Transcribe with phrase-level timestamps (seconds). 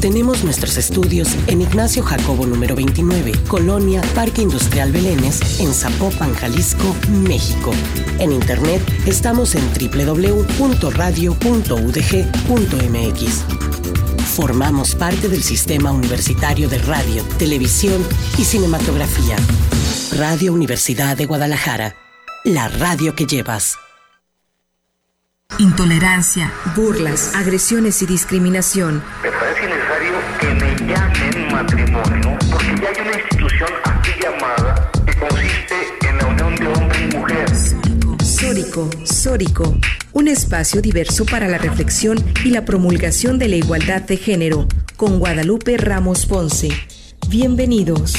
[0.00, 6.94] Tenemos nuestros estudios en Ignacio Jacobo número 29, Colonia Parque Industrial Belénes, en Zapopan, Jalisco,
[7.08, 7.72] México.
[8.20, 10.24] En internet estamos en www.radio.udg.mx.
[14.36, 18.06] Formamos parte del Sistema Universitario de Radio, Televisión
[18.38, 19.34] y Cinematografía.
[20.16, 21.96] Radio Universidad de Guadalajara,
[22.44, 23.76] la radio que llevas.
[25.58, 29.02] Intolerancia, burlas, agresiones y discriminación.
[31.62, 35.74] Matrimonio porque ya hay una institución aquí llamada que consiste
[36.08, 37.48] en la unión de hombre y mujer.
[38.22, 39.74] Sórico, Sórico,
[40.12, 45.18] un espacio diverso para la reflexión y la promulgación de la igualdad de género, con
[45.18, 46.68] Guadalupe Ramos Ponce.
[47.28, 48.14] Bienvenidos.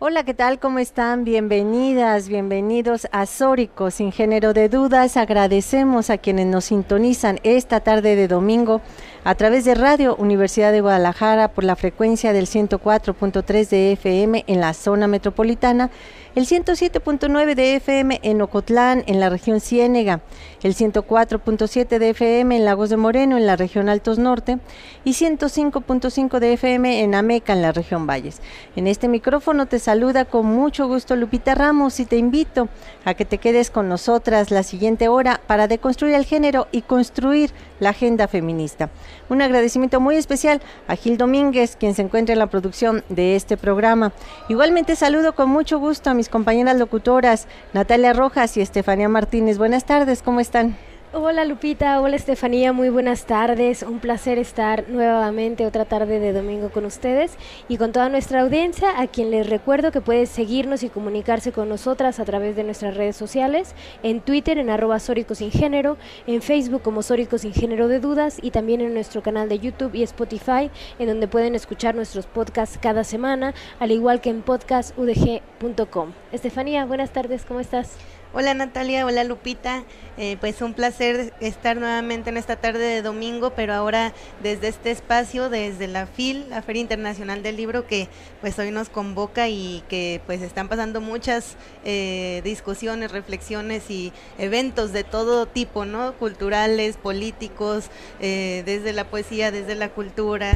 [0.00, 0.60] Hola, ¿qué tal?
[0.60, 1.24] ¿Cómo están?
[1.24, 5.16] Bienvenidas, bienvenidos a Sórico, sin género de dudas.
[5.16, 8.80] Agradecemos a quienes nos sintonizan esta tarde de domingo
[9.28, 14.60] a través de Radio Universidad de Guadalajara por la frecuencia del 104.3 de FM en
[14.62, 15.90] la zona metropolitana
[16.38, 20.20] el 107.9 de FM en Ocotlán, en la región Ciénega,
[20.62, 24.58] el 104.7 de FM en Lagos de Moreno, en la región Altos Norte,
[25.04, 28.40] y 105.5 de FM en Ameca, en la región Valles.
[28.76, 32.68] En este micrófono te saluda con mucho gusto Lupita Ramos y te invito
[33.04, 37.50] a que te quedes con nosotras la siguiente hora para deconstruir el género y construir
[37.80, 38.90] la agenda feminista.
[39.28, 43.56] Un agradecimiento muy especial a Gil Domínguez, quien se encuentra en la producción de este
[43.56, 44.12] programa.
[44.48, 49.58] Igualmente saludo con mucho gusto a mis compañeras locutoras, Natalia Rojas y Estefanía Martínez.
[49.58, 50.76] Buenas tardes, ¿cómo están?
[51.14, 53.82] Hola Lupita, hola Estefanía, muy buenas tardes.
[53.82, 59.00] Un placer estar nuevamente otra tarde de domingo con ustedes y con toda nuestra audiencia,
[59.00, 62.94] a quien les recuerdo que puede seguirnos y comunicarse con nosotras a través de nuestras
[62.94, 68.00] redes sociales, en Twitter en arroba Sin Género, en Facebook como Sórico Sin Género de
[68.00, 72.26] Dudas y también en nuestro canal de YouTube y Spotify, en donde pueden escuchar nuestros
[72.26, 76.12] podcasts cada semana, al igual que en podcastudg.com.
[76.32, 77.96] Estefanía, buenas tardes, ¿cómo estás?
[78.34, 79.84] Hola Natalia, hola Lupita,
[80.18, 84.12] eh, pues un placer estar nuevamente en esta tarde de domingo, pero ahora
[84.42, 88.06] desde este espacio, desde la FIL, la Feria Internacional del Libro, que
[88.42, 91.56] pues hoy nos convoca y que pues están pasando muchas
[91.86, 96.12] eh, discusiones, reflexiones y eventos de todo tipo, ¿no?
[96.12, 97.86] Culturales, políticos,
[98.20, 100.52] eh, desde la poesía, desde la cultura,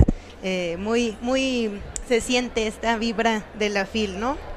[0.76, 1.70] muy, muy
[2.06, 4.51] se siente esta vibra de la FIL, ¿no?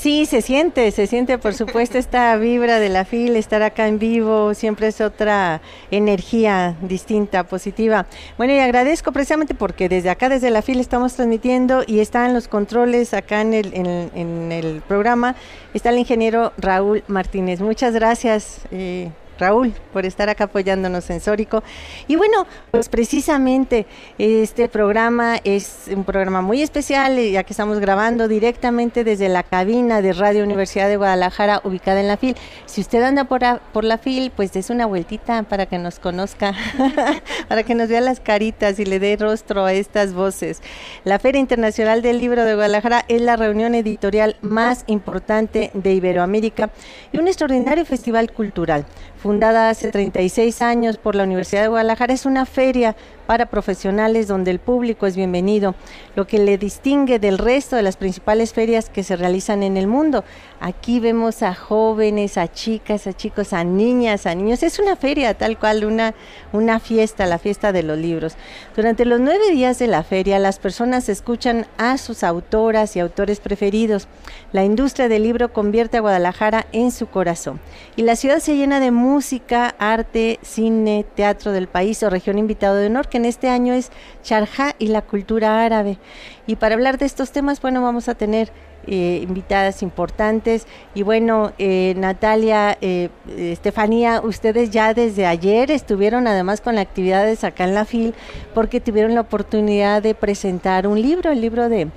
[0.00, 3.98] Sí, se siente, se siente por supuesto esta vibra de la fila, estar acá en
[3.98, 8.06] vivo, siempre es otra energía distinta, positiva.
[8.38, 12.48] Bueno, y agradezco precisamente porque desde acá, desde la fila, estamos transmitiendo y están los
[12.48, 15.36] controles acá en el, en, el programa,
[15.74, 17.60] está el ingeniero Raúl Martínez.
[17.60, 18.60] Muchas gracias.
[18.70, 21.62] Eh, Raúl, por estar acá apoyándonos en Sórico.
[22.06, 23.86] Y bueno, pues precisamente
[24.18, 29.42] este programa es un programa muy especial, eh, ya que estamos grabando directamente desde la
[29.42, 32.36] cabina de Radio Universidad de Guadalajara, ubicada en la FIL.
[32.66, 33.40] Si usted anda por,
[33.72, 36.54] por la FIL, pues des una vueltita para que nos conozca,
[37.48, 40.62] para que nos vea las caritas y le dé rostro a estas voces.
[41.04, 46.70] La Feria Internacional del Libro de Guadalajara es la reunión editorial más importante de Iberoamérica
[47.12, 48.84] y un extraordinario festival cultural
[49.30, 52.96] fundada hace 36 años por la Universidad de Guadalajara, es una feria
[53.30, 55.76] para profesionales donde el público es bienvenido,
[56.16, 59.86] lo que le distingue del resto de las principales ferias que se realizan en el
[59.86, 60.24] mundo.
[60.58, 64.64] Aquí vemos a jóvenes, a chicas, a chicos, a niñas, a niños.
[64.64, 66.12] Es una feria tal cual, una,
[66.52, 68.34] una fiesta, la fiesta de los libros.
[68.74, 73.38] Durante los nueve días de la feria, las personas escuchan a sus autoras y autores
[73.38, 74.08] preferidos.
[74.50, 77.60] La industria del libro convierte a Guadalajara en su corazón.
[77.94, 82.74] Y la ciudad se llena de música, arte, cine, teatro del país o región invitado
[82.74, 83.90] de honor, en este año es
[84.22, 85.98] Charja y la cultura árabe.
[86.46, 88.50] Y para hablar de estos temas, bueno, vamos a tener
[88.86, 90.66] eh, invitadas importantes.
[90.94, 97.64] Y bueno, eh, Natalia, eh, Estefanía, ustedes ya desde ayer estuvieron además con actividades acá
[97.64, 98.14] en la FIL
[98.54, 101.88] porque tuvieron la oportunidad de presentar un libro, el libro de,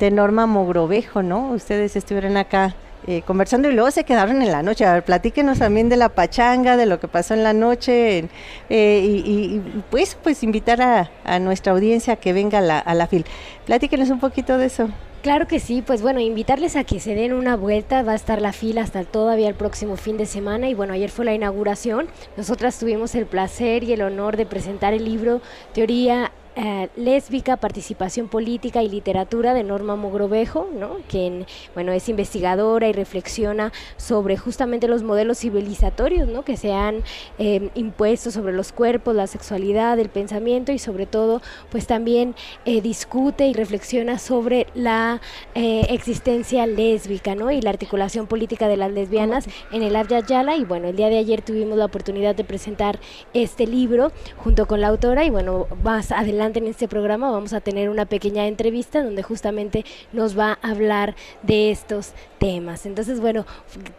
[0.00, 1.52] de Norma Mogrovejo, ¿no?
[1.52, 2.74] Ustedes estuvieron acá
[3.06, 4.84] eh, conversando y luego se quedaron en la noche.
[4.84, 8.28] A ver, platíquenos también de la pachanga, de lo que pasó en la noche
[8.70, 9.60] eh, y,
[9.90, 13.24] pues, pues invitar a, nuestra audiencia que venga a la, a la FIL.
[13.66, 14.88] Platíquenos un poquito de eso.
[15.22, 18.42] Claro que sí, pues bueno, invitarles a que se den una vuelta, va a estar
[18.42, 22.08] la fila hasta todavía el próximo fin de semana y bueno, ayer fue la inauguración,
[22.36, 25.40] nosotras tuvimos el placer y el honor de presentar el libro
[25.74, 30.98] Teoría eh, lésbica, participación política y literatura de Norma Mogrovejo, ¿no?
[31.08, 36.44] quien bueno, es investigadora y reflexiona sobre justamente los modelos civilizatorios ¿no?
[36.44, 37.04] que se han
[37.38, 41.40] eh, impuesto sobre los cuerpos, la sexualidad, el pensamiento y sobre todo
[41.70, 42.34] pues también
[42.66, 45.22] eh, discute y reflexiona sobre la
[45.54, 47.50] existencia lésbica ¿no?
[47.50, 51.08] y la articulación política de las lesbianas en el Abya Yala y bueno, el día
[51.08, 53.00] de ayer tuvimos la oportunidad de presentar
[53.32, 57.60] este libro junto con la autora y bueno, más adelante en este programa vamos a
[57.60, 62.84] tener una pequeña entrevista donde justamente nos va a hablar de estos temas.
[62.86, 63.46] Entonces, bueno,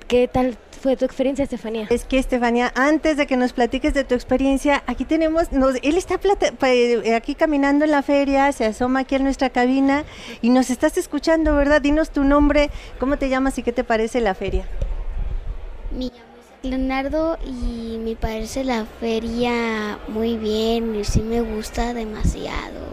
[0.08, 1.88] ¿qué tal fue tu experiencia, Estefanía?
[1.90, 5.98] Es que, Estefanía, antes de que nos platiques de tu experiencia, aquí tenemos, nos, él
[5.98, 6.20] está
[6.64, 10.04] eh, aquí caminando en la feria, se asoma aquí en nuestra cabina
[10.42, 11.82] y nos estás escuchando, ¿verdad?
[11.82, 12.70] Dinos tu nombre,
[13.00, 14.68] cómo te llamas y qué te parece la feria.
[15.92, 16.12] Mi
[16.64, 22.88] Leonardo y me parece la feria muy bien y sí me gusta demasiado.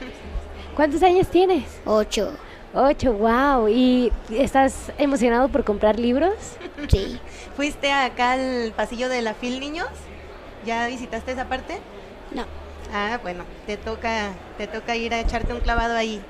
[0.76, 1.64] ¿Cuántos años tienes?
[1.84, 2.32] Ocho.
[2.72, 3.68] Ocho, wow.
[3.68, 6.32] ¿Y estás emocionado por comprar libros?
[6.88, 7.20] Sí.
[7.54, 9.90] ¿Fuiste acá al pasillo de la FIL Niños?
[10.64, 11.80] ¿Ya visitaste esa parte?
[12.34, 12.46] No.
[12.94, 16.22] Ah, bueno, te toca, te toca ir a echarte un clavado ahí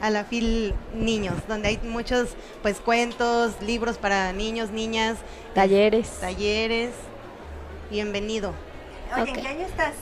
[0.00, 2.30] a la FIL Niños, donde hay muchos
[2.62, 5.18] pues cuentos, libros para niños, niñas,
[5.54, 6.08] talleres.
[6.20, 6.90] Talleres.
[7.90, 8.52] Bienvenido.
[9.16, 9.94] Oye, ¿en qué año estás?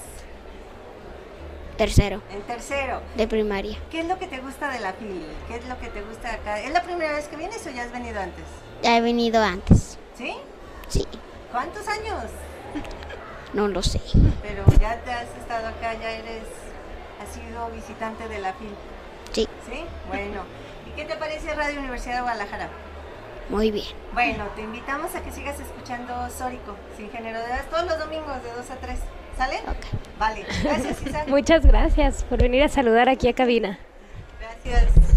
[1.77, 2.23] Tercero.
[2.31, 3.03] En tercero.
[3.17, 3.79] De primaria.
[3.91, 5.27] ¿Qué es lo que te gusta de la FIL?
[5.47, 6.61] ¿Qué es lo que te gusta acá?
[6.61, 8.45] ¿Es la primera vez que vienes o ya has venido antes?
[8.83, 9.99] Ya he venido antes.
[10.17, 10.35] ¿Sí?
[10.89, 11.07] Sí.
[11.53, 12.25] ¿Cuántos años?
[13.53, 14.01] No lo sé.
[14.43, 16.43] Pero ya te has estado acá, ya eres,
[17.23, 18.71] has sido visitante de la FIL.
[19.37, 19.49] Sí.
[19.71, 19.85] ¿Sí?
[20.09, 20.41] Bueno.
[20.87, 22.71] ¿Y qué te parece Radio Universidad de Guadalajara?
[23.51, 23.85] Muy bien.
[24.15, 28.43] Bueno, te invitamos a que sigas escuchando Sórico, sin género de edad, todos los domingos
[28.43, 28.99] de 2 a 3.
[29.37, 29.57] ¿Sale?
[29.69, 30.01] Ok.
[30.19, 30.47] Vale.
[30.63, 31.29] Gracias, Isabel.
[31.29, 33.79] Muchas gracias por venir a saludar aquí a cabina.
[34.41, 35.16] Gracias.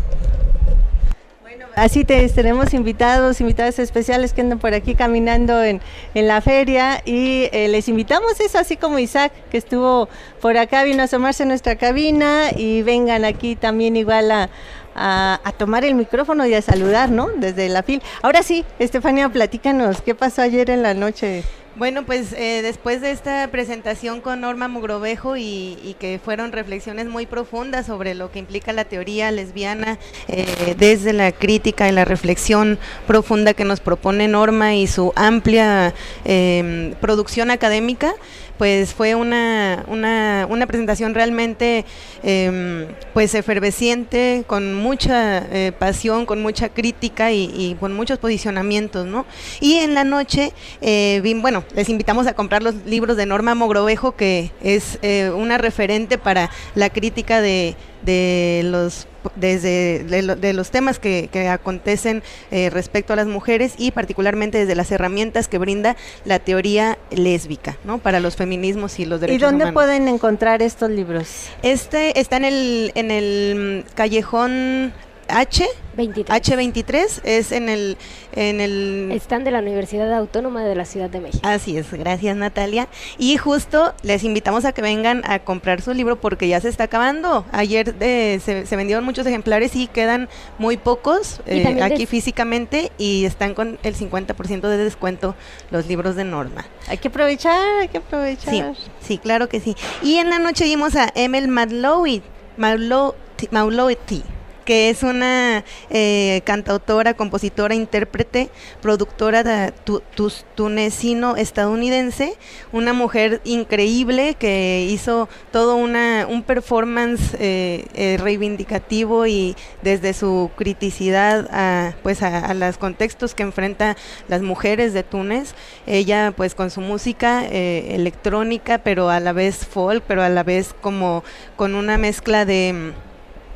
[1.76, 5.82] Así te tenemos invitados, invitadas especiales que andan por aquí caminando en,
[6.14, 10.10] en la feria y eh, les invitamos eso, así como Isaac que estuvo
[10.42, 14.50] por acá, vino a asomarse a nuestra cabina y vengan aquí también igual a,
[14.96, 17.28] a, a, tomar el micrófono y a saludar, ¿no?
[17.38, 18.02] Desde la fil.
[18.22, 21.44] Ahora sí, Estefania, platícanos, ¿qué pasó ayer en la noche?
[21.76, 27.26] Bueno, pues eh, después de esta presentación con Norma Mugrovejo y, que fueron reflexiones muy
[27.26, 32.80] profundas sobre lo que implica la teoría lesbiana eh, desde la crítica y la reflexión
[33.06, 35.94] profunda que nos propone Norma y su amplia
[36.26, 38.14] eh, producción académica,
[38.60, 41.86] pues fue una, una, una presentación realmente
[42.24, 49.26] eh, pues efervesciente, con mucha eh, pasión, con mucha crítica y, con muchos posicionamientos, ¿no?
[49.62, 50.52] Y en la noche,
[50.82, 55.58] eh, bueno, les invitamos a comprar los libros de Norma Mogrovejo, que es eh, una
[55.58, 62.24] referente para la crítica de, de los desde de, de los temas que, que acontecen
[62.52, 65.96] eh, respecto a las mujeres y particularmente desde las herramientas que brinda
[66.26, 67.98] la teoría lésbica, ¿no?
[67.98, 69.74] Para los feminismos y los derechos ¿Y dónde humanos.
[69.74, 71.48] pueden encontrar estos libros?
[71.64, 74.94] Este está en el en el callejón
[75.30, 75.66] H
[75.96, 76.30] 23.
[76.30, 77.98] H23 es en el
[78.32, 81.46] en el stand de la Universidad Autónoma de la Ciudad de México.
[81.46, 82.88] Así es, gracias Natalia.
[83.18, 86.86] Y justo les invitamos a que vengan a comprar su libro porque ya se está
[86.86, 87.46] acabando.
[87.52, 93.26] Ayer eh, se, se, vendieron muchos ejemplares y quedan muy pocos eh, aquí físicamente y
[93.26, 95.36] están con el 50% de descuento
[95.72, 96.66] los libros de Norma.
[96.88, 98.54] Hay que aprovechar, hay que aprovechar.
[98.54, 98.64] Sí,
[99.02, 99.76] sí, claro que sí.
[100.02, 102.22] Y en la noche vimos a Emel Madlowy,
[102.58, 104.24] Maulowity
[104.70, 108.52] que es una eh, cantautora, compositora, intérprete,
[108.84, 112.38] productora de tu, tu, tunecino-estadounidense,
[112.72, 120.52] una mujer increíble que hizo todo una, un performance eh, eh, reivindicativo y desde su
[120.56, 123.98] criticidad a, pues a, a, los contextos que enfrenta
[124.28, 125.56] las mujeres de Túnez,
[125.88, 130.76] ella pues con su música electrónica, pero a la vez folk, pero a la vez
[130.80, 131.24] como
[131.56, 132.94] con una mezcla de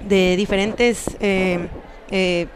[0.07, 1.67] de diferentes eh,
[2.11, 2.47] eh,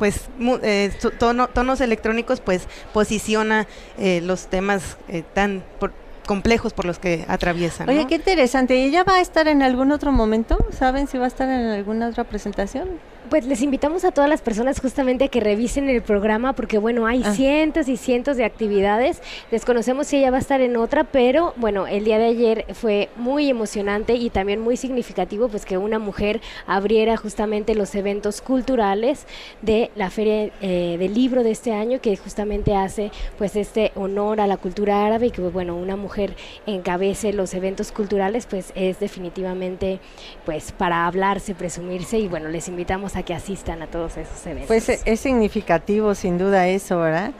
[0.00, 0.30] pues
[0.62, 3.66] eh, tono, tonos electrónicos pues posiciona
[3.98, 5.92] eh, los temas eh, tan por,
[6.26, 7.86] complejos por los que atraviesan.
[7.86, 8.08] Oye, ¿no?
[8.08, 8.76] qué interesante.
[8.76, 10.56] ¿Y ella va a estar en algún otro momento?
[10.70, 12.88] ¿Saben si va a estar en alguna otra presentación?
[13.30, 17.06] Pues les invitamos a todas las personas justamente a que revisen el programa porque bueno,
[17.06, 17.32] hay Ah.
[17.32, 19.22] cientos y cientos de actividades.
[19.52, 23.08] Desconocemos si ella va a estar en otra, pero bueno, el día de ayer fue
[23.14, 29.26] muy emocionante y también muy significativo pues que una mujer abriera justamente los eventos culturales
[29.62, 34.40] de la Feria eh, del Libro de este año que justamente hace pues este honor
[34.40, 36.34] a la cultura árabe y que bueno, una mujer
[36.66, 40.00] encabece los eventos culturales pues es definitivamente
[40.44, 44.66] pues para hablarse, presumirse y bueno, les invitamos a que asistan a todos esos eventos.
[44.68, 47.32] Pues eh, es significativo sin duda eso, ¿verdad?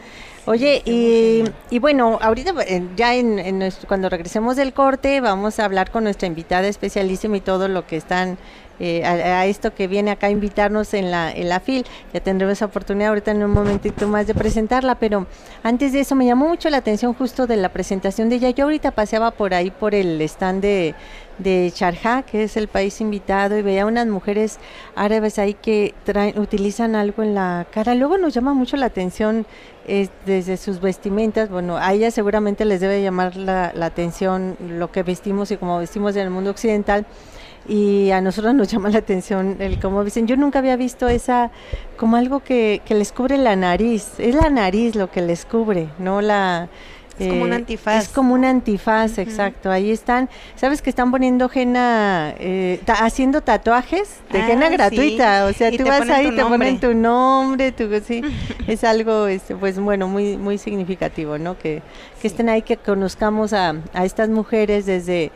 [0.46, 5.58] Oye, y, y bueno, ahorita eh, ya en, en nuestro- cuando regresemos del corte vamos
[5.58, 8.38] a hablar con nuestra invitada especialísima y todo lo que están
[8.80, 11.84] eh, a, esto que viene acá a invitarnos en la, en la FIL.
[12.14, 15.26] Ya tendremos oportunidad ahorita en un momentito más de presentarla, pero
[15.62, 18.50] antes de eso me llamó mucho la atención justo de la presentación de ella.
[18.50, 20.94] Yo ahorita paseaba por ahí por el stand de,
[21.36, 24.58] de Sharjah, que es el país invitado, y veía unas mujeres
[24.94, 27.94] árabes ahí que traen, utilizan algo en la cara.
[27.94, 29.44] Luego nos llama mucho la atención
[29.86, 31.50] eh, desde sus vestimentas.
[31.50, 35.78] Bueno, a ellas seguramente les debe llamar la, la atención lo que vestimos y cómo
[35.78, 37.06] vestimos en el mundo occidental.
[37.68, 40.26] Y a nosotros nos llama la atención el cómo dicen.
[40.26, 41.50] Yo nunca había visto esa
[41.96, 44.12] como algo que, que les cubre la nariz.
[44.18, 46.68] Es la nariz lo que les cubre, no la
[47.18, 48.02] Es como un eh, antifaz.
[48.04, 49.70] Es como un antifaz, exacto.
[49.70, 50.30] Ahí están.
[50.56, 54.72] ¿Sabes que están poniendo henna, eh, ta- haciendo tatuajes de Ah, henna sí.
[54.72, 55.44] gratuita?
[55.46, 58.22] O sea, Y tú vas ahí, tu te ponen tu nombre, tu, sí.
[58.66, 61.58] es algo, este, pues bueno, muy muy significativo, ¿no?
[61.58, 61.82] Que,
[62.22, 65.30] que estén ahí, que conozcamos a, a estas mujeres desde,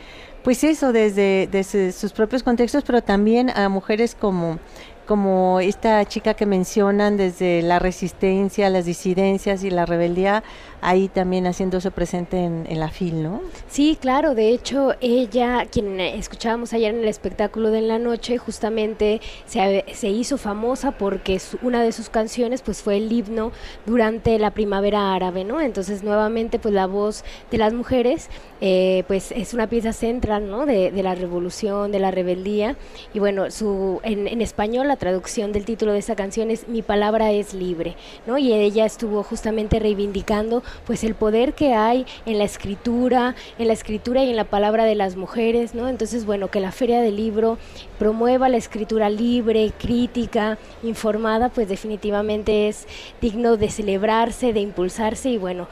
[0.44, 4.58] pues eso, desde, desde sus propios contextos, pero también a mujeres como
[5.06, 10.42] como esta chica que mencionan desde la resistencia, las disidencias y la rebeldía,
[10.80, 13.40] ahí también haciéndose presente en, en la FIL, ¿no?
[13.68, 18.38] Sí, claro, de hecho ella, quien escuchábamos ayer en el espectáculo de en la noche,
[18.38, 23.52] justamente se, se hizo famosa porque su- una de sus canciones pues fue el himno
[23.86, 25.60] durante la primavera árabe, ¿no?
[25.60, 28.28] Entonces nuevamente pues la voz de las mujeres
[28.60, 30.66] eh, pues es una pieza central, ¿no?
[30.66, 32.76] De, de la revolución, de la rebeldía
[33.12, 36.80] y bueno, su, en, en español la traducción del título de esta canción es Mi
[36.80, 37.96] palabra es libre,
[38.28, 38.38] ¿no?
[38.38, 43.72] Y ella estuvo justamente reivindicando pues el poder que hay en la escritura, en la
[43.72, 45.88] escritura y en la palabra de las mujeres, ¿no?
[45.88, 47.58] Entonces, bueno, que la Feria del Libro
[47.98, 52.86] promueva la escritura libre, crítica, informada, pues definitivamente es
[53.20, 55.66] digno de celebrarse, de impulsarse y bueno,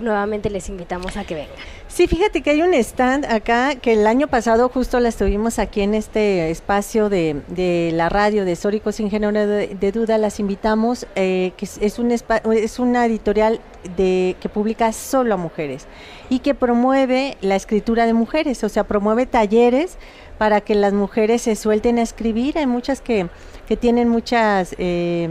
[0.00, 1.54] nuevamente les invitamos a que vengan.
[1.88, 5.82] Sí, fíjate que hay un stand acá que el año pasado justo la estuvimos aquí
[5.82, 11.06] en este espacio de, de la radio de Históricos Sin Género de, Duda, las invitamos,
[11.16, 13.60] eh, que es, es un es una editorial
[13.96, 15.86] de que publica solo a mujeres
[16.30, 19.98] y que promueve la escritura de mujeres, o sea, promueve talleres
[20.38, 22.58] para que las mujeres se suelten a escribir.
[22.58, 23.28] Hay muchas que,
[23.68, 25.28] que tienen muchas eh,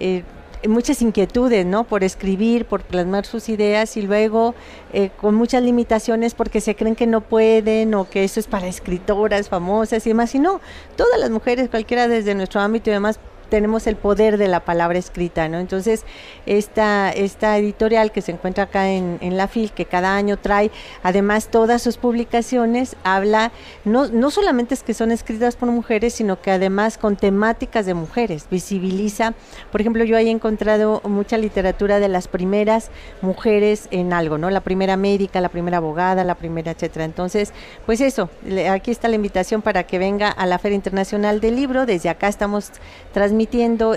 [0.00, 0.22] eh,
[0.68, 1.84] muchas inquietudes, ¿no?
[1.84, 4.54] Por escribir, por plasmar sus ideas y luego
[4.92, 8.66] eh, con muchas limitaciones porque se creen que no pueden o que eso es para
[8.66, 10.34] escritoras famosas y demás.
[10.34, 10.60] Y no,
[10.96, 13.18] todas las mujeres, cualquiera desde nuestro ámbito y demás,
[13.52, 15.58] tenemos el poder de la palabra escrita, ¿no?
[15.58, 16.06] Entonces,
[16.46, 20.70] esta, esta editorial que se encuentra acá en, en la FIL, que cada año trae,
[21.02, 23.52] además todas sus publicaciones, habla,
[23.84, 27.92] no, no solamente es que son escritas por mujeres, sino que además con temáticas de
[27.92, 29.34] mujeres, visibiliza,
[29.70, 32.90] por ejemplo, yo ahí he encontrado mucha literatura de las primeras
[33.20, 34.48] mujeres en algo, ¿no?
[34.48, 37.04] La primera médica, la primera abogada, la primera, etcétera.
[37.04, 37.52] Entonces,
[37.84, 38.30] pues eso,
[38.70, 42.28] aquí está la invitación para que venga a la Feria Internacional del Libro, desde acá
[42.28, 42.70] estamos
[43.12, 43.41] transmitiendo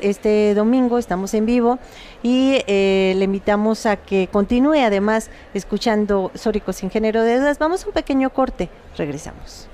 [0.01, 1.79] este domingo, estamos en vivo
[2.23, 7.59] y eh, le invitamos a que continúe además escuchando Sóricos sin género de dudas.
[7.59, 9.67] Vamos a un pequeño corte, regresamos.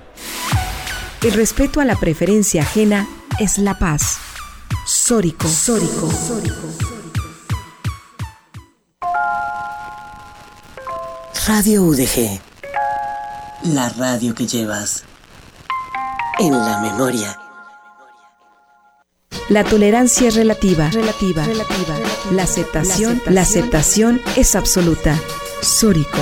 [1.22, 3.06] El respeto a la preferencia ajena
[3.38, 4.18] es la paz.
[4.86, 5.48] Sórico.
[5.48, 6.08] Sórico.
[11.46, 12.40] Radio UDG.
[13.64, 15.04] La radio que llevas
[16.38, 17.41] en la memoria.
[19.52, 20.88] La tolerancia es relativa.
[20.88, 21.44] Relativa.
[21.44, 21.98] Relativa.
[22.30, 25.20] La aceptación, la aceptación es absoluta.
[25.60, 26.20] Sórico.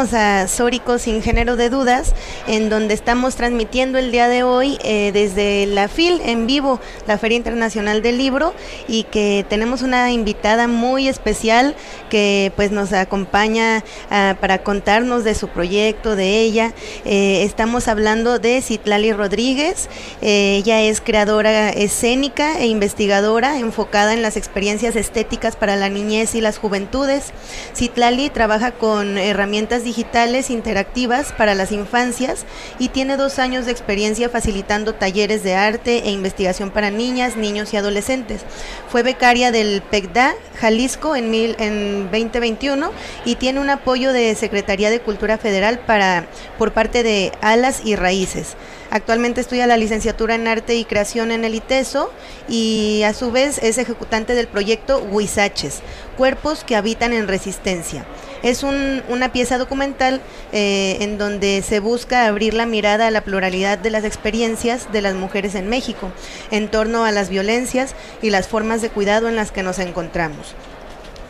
[0.00, 2.14] A Sórico sin género de dudas,
[2.46, 7.18] en donde estamos transmitiendo el día de hoy eh, desde la FIL en vivo, la
[7.18, 8.54] Feria Internacional del Libro,
[8.88, 11.76] y que tenemos una invitada muy especial
[12.08, 16.72] que pues nos acompaña ah, para contarnos de su proyecto, de ella.
[17.04, 19.88] Eh, estamos hablando de Citlali Rodríguez,
[20.22, 26.34] Eh, ella es creadora escénica e investigadora enfocada en las experiencias estéticas para la niñez
[26.34, 27.32] y las juventudes.
[27.74, 32.46] Citlali trabaja con herramientas digitales interactivas para las infancias
[32.78, 37.74] y tiene dos años de experiencia facilitando talleres de arte e investigación para niñas, niños
[37.74, 38.42] y adolescentes.
[38.88, 42.92] Fue becaria del PECDA Jalisco en, mil, en 2021
[43.24, 47.96] y tiene un apoyo de Secretaría de Cultura Federal para, por parte de Alas y
[47.96, 48.54] Raíces.
[48.92, 52.12] Actualmente estudia la licenciatura en Arte y Creación en el ITESO
[52.48, 55.80] y a su vez es ejecutante del proyecto Huizaches,
[56.16, 58.04] Cuerpos que Habitan en Resistencia.
[58.42, 60.20] Es una pieza documental
[60.52, 65.02] eh, en donde se busca abrir la mirada a la pluralidad de las experiencias de
[65.02, 66.10] las mujeres en México
[66.50, 70.54] en torno a las violencias y las formas de cuidado en las que nos encontramos.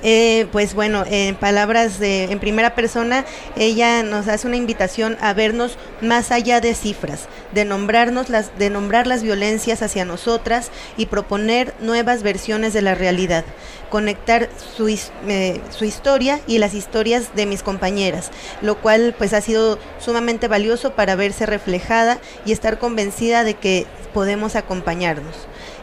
[0.02, 3.24] Eh, pues bueno, en palabras de, en primera persona,
[3.56, 8.70] ella nos hace una invitación a vernos más allá de cifras, de nombrarnos las, de
[8.70, 13.44] nombrar las violencias hacia nosotras y proponer nuevas versiones de la realidad,
[13.90, 18.30] conectar su, eh, su historia y las historias de mis compañeras,
[18.62, 23.86] lo cual pues ha sido sumamente valioso para verse reflejada y estar convencida de que
[24.12, 25.34] podemos acompañarnos.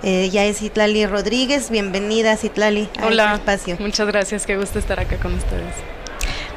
[0.03, 3.77] Eh, ya es Citlali Rodríguez, bienvenida Citlali a este espacio.
[3.79, 5.96] Muchas gracias, qué gusto estar acá con ustedes.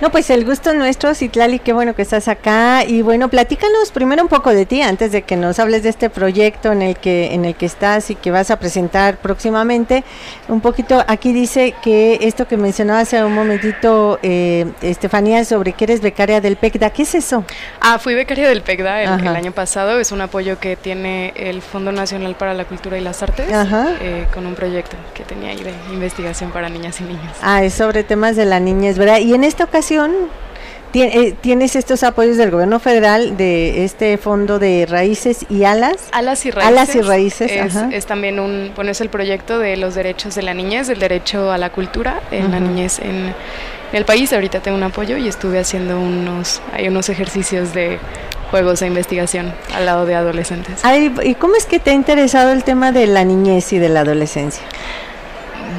[0.00, 2.84] No, pues el gusto nuestro, Citlali, qué bueno que estás acá.
[2.86, 6.08] Y bueno, platícanos primero un poco de ti, antes de que nos hables de este
[6.08, 10.02] proyecto en el que, en el que estás y que vas a presentar próximamente.
[10.48, 15.84] Un poquito, aquí dice que esto que mencionaba hace un momentito, eh, Estefanía, sobre que
[15.84, 17.44] eres becaria del PECDA, ¿qué es eso?
[17.82, 21.92] Ah, fui becaria del PECDA el, año pasado, es un apoyo que tiene el Fondo
[21.92, 25.74] Nacional para la Cultura y las Artes, eh, con un proyecto que tenía ahí de
[25.92, 27.36] investigación para niñas y niños.
[27.42, 29.18] Ah, es sobre temas de la niñez, ¿verdad?
[29.18, 29.89] Y en esta ocasión,
[30.92, 36.08] eh, tienes estos apoyos del gobierno federal de este fondo de raíces y alas.
[36.12, 36.68] Alas y raíces.
[36.68, 37.52] Alas y raíces.
[37.92, 41.52] Es, también un, bueno, es el proyecto de los derechos de la niñez, el derecho
[41.52, 43.34] a la cultura en la niñez en,
[43.92, 44.32] el país.
[44.32, 47.98] Ahorita tengo un apoyo y estuve haciendo unos, hay unos ejercicios de
[48.50, 50.82] juegos de investigación al lado de adolescentes.
[51.22, 54.00] ¿Y cómo es que te ha interesado el tema de la niñez y de la
[54.00, 54.64] adolescencia?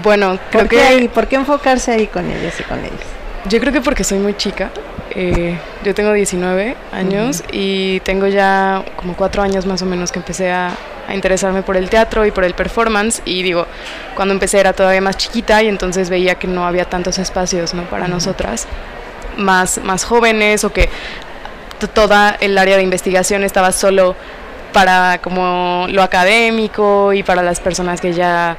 [0.04, 1.10] Bueno, creo que...
[1.14, 3.21] ¿Por qué enfocarse ahí con ellos y con ellos?
[3.50, 4.70] Yo creo que porque soy muy chica.
[5.14, 10.20] Eh, yo tengo 19 años y tengo ya como cuatro años más o menos que
[10.20, 10.72] empecé a,
[11.12, 13.22] interesarme por el teatro y por el performance.
[13.26, 13.66] Y digo,
[14.16, 17.84] cuando empecé era todavía más chiquita y entonces veía que no había tantos espacios ¿no?
[17.84, 18.66] para nosotras
[19.36, 20.90] más, más jóvenes o que
[21.94, 24.16] toda el área de investigación estaba solo
[24.72, 28.56] para como lo académico y para las personas que ya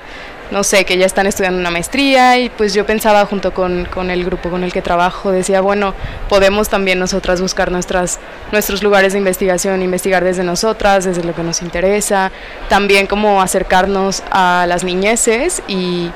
[0.53, 4.25] no sé, que ya están estudiando una maestría y pues yo pensaba junto con, el
[4.25, 5.95] grupo con el que trabajo, decía, bueno,
[6.29, 8.21] podemos también nosotras buscar nuestras,
[8.53, 12.31] nuestros lugares de investigación, investigar desde nosotras, desde lo que nos interesa,
[12.69, 16.11] también como acercarnos a las niñeces y,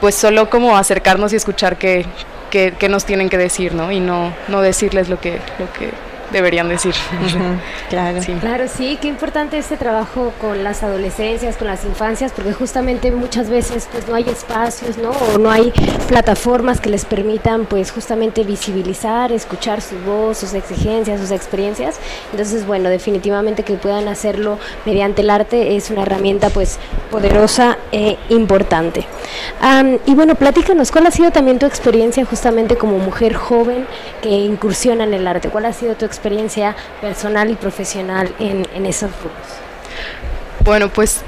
[0.00, 2.06] pues solo como acercarnos y escuchar qué,
[2.50, 3.92] qué, nos tienen que decir, ¿no?
[3.92, 5.90] Y no, no decirles lo que, lo que
[6.32, 6.94] deberían decir.
[7.88, 8.22] claro.
[8.22, 8.32] Sí.
[8.34, 13.48] Claro, sí, qué importante este trabajo con las adolescencias, con las infancias, porque justamente muchas
[13.48, 15.10] veces pues no hay espacios, ¿no?
[15.10, 15.72] O no hay
[16.06, 21.98] plataformas que les permitan pues justamente visibilizar, escuchar su voz, sus exigencias, sus experiencias.
[22.30, 26.78] Entonces, bueno, definitivamente que puedan hacerlo mediante el arte es una herramienta pues
[27.10, 29.06] poderosa e importante.
[30.06, 33.86] y bueno, platícanos, ¿cuál ha sido también tu experiencia justamente como mujer joven
[34.22, 35.48] que incursiona en el arte?
[35.48, 39.46] ¿Cuál ha sido tu experiencia experiencia personal y profesional en, esos grupos?
[40.64, 41.22] Bueno, pues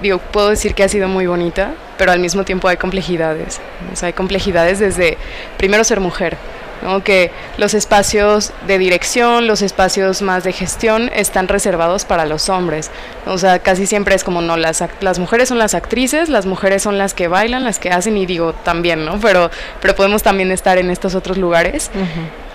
[0.00, 3.60] digo, puedo decir que ha sido muy bonita, pero al mismo tiempo hay complejidades.
[3.92, 5.18] O sea, hay complejidades desde,
[5.58, 6.38] primero, ser mujer,
[6.82, 7.02] ¿no?
[7.02, 12.90] que los espacios de dirección, los espacios más de gestión están reservados para los hombres.
[13.26, 16.82] O sea, casi siempre es como, no, las, las mujeres son las actrices, las mujeres
[16.82, 19.18] son las que bailan, las que hacen, y digo, también, ¿no?
[19.20, 21.90] Pero, pero podemos también estar en estos otros lugares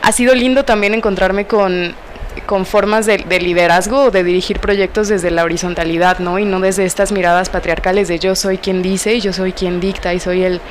[0.01, 1.95] ha sido lindo también encontrarme con,
[2.65, 6.39] formas de, liderazgo o de dirigir proyectos desde la horizontalidad, ¿no?
[6.39, 9.79] Y no desde estas miradas patriarcales de yo soy quien dice y yo soy quien
[9.79, 10.61] dicta y soy el,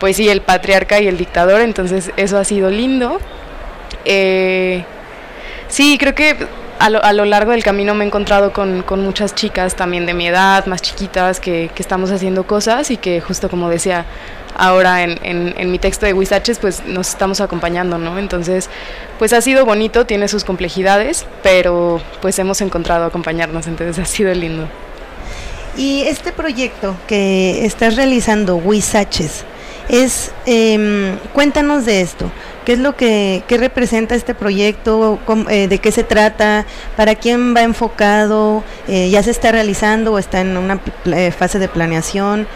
[0.00, 3.18] pues sí, el patriarca y el dictador, entonces eso ha sido lindo.
[4.04, 4.84] Eh,
[5.68, 6.36] sí, creo que
[6.78, 10.14] a lo, a lo, largo del camino me he encontrado con, muchas chicas también de
[10.14, 14.06] mi edad, más chiquitas, que, que estamos haciendo cosas y que justo como decía,
[14.56, 18.18] ahora en, en, mi texto de Huizaches, pues nos estamos acompañando, ¿no?
[18.18, 18.68] Entonces,
[19.18, 24.32] pues ha sido bonito, tiene sus complejidades, pero pues hemos encontrado acompañarnos, entonces ha sido
[24.34, 24.68] lindo.
[25.76, 29.44] Y este proyecto que estás realizando, Huizaches,
[29.88, 32.30] es, eh, cuéntanos de esto.
[32.68, 35.18] ¿Qué es lo que qué representa este proyecto?
[35.48, 36.66] Eh, ¿De qué se trata?
[36.98, 38.62] ¿Para quién va enfocado?
[38.88, 42.46] Eh, ¿Ya se está realizando o está en una eh, fase de planeación?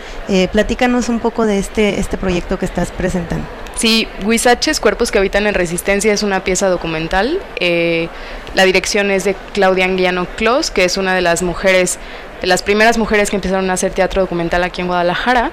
[0.53, 3.62] platícanos un poco de este, este proyecto que estás presentando.
[3.83, 7.41] Sí, Huizaches, Cuerpos que habitan en resistencia, es una pieza documental.
[7.59, 8.09] Eh,
[8.55, 11.99] la dirección es de Claudia Anguiano Clos, que es una de las mujeres,
[12.41, 15.51] de las primeras mujeres que empezaron a hacer teatro documental aquí en Guadalajara.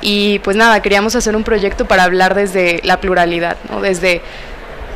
[0.00, 4.22] Y pues nada, queríamos hacer un proyecto para hablar desde la pluralidad, desde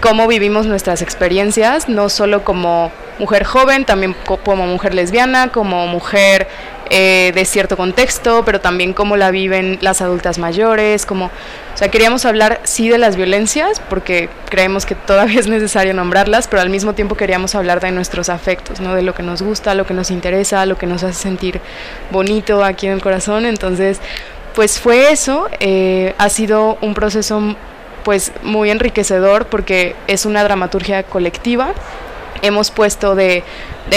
[0.00, 6.46] cómo vivimos nuestras experiencias, no solo como mujer joven, también como mujer lesbiana, como mujer
[6.90, 11.88] eh, de cierto contexto, pero también cómo la viven las adultas mayores, como, o sea,
[11.88, 16.70] queríamos hablar sí de las violencias, porque creemos que todavía es necesario nombrarlas, pero al
[16.70, 18.94] mismo tiempo queríamos hablar de nuestros afectos, ¿no?
[18.94, 21.61] De lo que nos gusta, lo que nos interesa, lo que nos hace sentir
[22.11, 24.00] bonito aquí en el corazón, entonces,
[24.54, 27.56] pues fue eso, eh, ha sido un proceso
[28.08, 31.74] pues muy enriquecedor porque es una dramaturgia colectiva.
[32.40, 33.44] Hemos puesto de,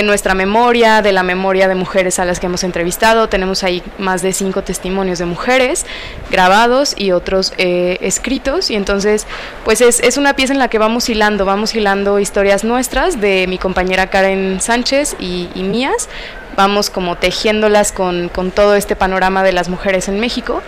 [0.04, 3.30] nuestra memoria, de la memoria de mujeres a las que hemos entrevistado.
[3.30, 5.86] Tenemos ahí más de cinco testimonios de mujeres
[6.30, 8.70] grabados y otros eh, escritos.
[8.70, 9.28] Y entonces,
[9.64, 13.46] pues es, es, una pieza en la que vamos hilando, vamos hilando historias nuestras de
[13.48, 16.10] mi compañera Karen Sánchez y, y mías.
[16.58, 20.62] Vamos como tejiéndolas con, con todo este panorama de las mujeres en México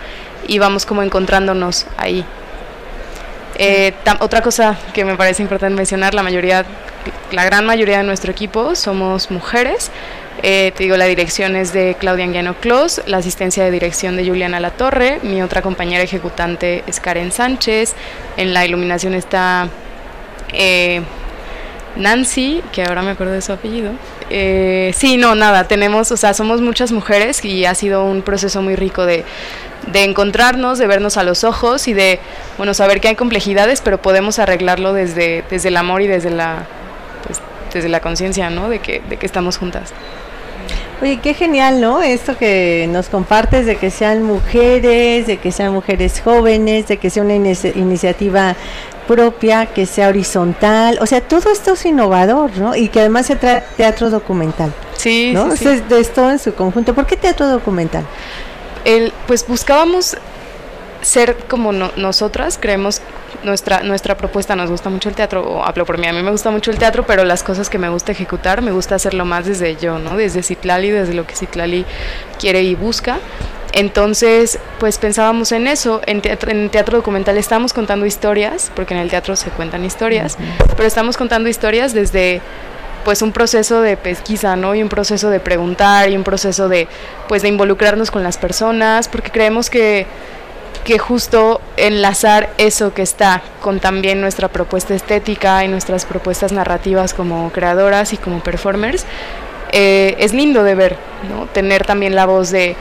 [0.48, 2.24] y vamos como encontrándonos ahí
[3.56, 6.64] eh, otra cosa que me parece importante mencionar, la mayoría,
[7.32, 9.90] la gran mayoría de nuestro equipo somos mujeres.
[10.42, 14.26] Eh, te digo, la dirección es de Claudia Anguiano Clos, la asistencia de dirección de
[14.26, 17.94] Juliana Latorre, mi otra compañera ejecutante es Karen Sánchez,
[18.36, 19.68] en la iluminación está
[20.52, 21.02] eh,
[21.96, 23.92] Nancy, que ahora me acuerdo de su apellido.
[24.94, 28.76] Sí, no, nada, tenemos, o sea, somos muchas mujeres y ha sido un proceso muy
[28.76, 29.24] rico de
[29.92, 32.18] de encontrarnos, de vernos a los ojos y de,
[32.56, 36.66] bueno, saber que hay complejidades, pero podemos arreglarlo desde, desde el amor y desde la,
[37.26, 37.40] pues,
[37.72, 38.68] desde la conciencia, ¿no?
[38.68, 39.92] De que, de que estamos juntas.
[41.02, 42.02] Oye, qué genial, ¿no?
[42.02, 47.10] Esto que nos compartes de que sean mujeres, de que sean mujeres jóvenes, de que
[47.10, 48.56] sea una iniciativa
[49.06, 52.74] propia, que sea horizontal, o sea, todo esto es innovador, ¿no?
[52.74, 54.72] Y que además se trae teatro documental.
[54.96, 55.54] Sí, ¿no?
[55.56, 56.94] sí, Es, todo en su conjunto.
[56.94, 58.04] ¿Por qué teatro documental?
[58.84, 60.16] el, pues buscábamos
[61.02, 63.00] ser como nosotras, creemos
[63.42, 66.30] nuestra nuestra propuesta nos gusta mucho el teatro, o hablo por mí, a mí me
[66.30, 69.44] gusta mucho el teatro, pero las cosas que me gusta ejecutar, me gusta hacerlo más
[69.44, 70.16] desde yo, ¿no?
[70.16, 71.84] Desde Citlali, desde lo que Citlali
[72.38, 73.18] quiere y busca.
[73.76, 79.00] Entonces, pues pensábamos en eso, en teatro, en teatro documental estamos contando historias, porque en
[79.00, 80.38] el teatro se cuentan historias,
[80.76, 82.40] pero estamos contando historias desde
[83.04, 84.76] pues un proceso de pesquisa, ¿no?
[84.76, 86.86] Y un proceso de preguntar y un proceso de
[87.26, 90.06] pues de involucrarnos con las personas, porque creemos que
[90.84, 97.14] que justo enlazar eso que está con también nuestra propuesta estética y nuestras propuestas narrativas
[97.14, 99.06] como creadoras y como performers,
[99.74, 100.96] eh, es lindo de ver,
[101.28, 101.46] ¿no?
[101.46, 102.76] Tener también la voz de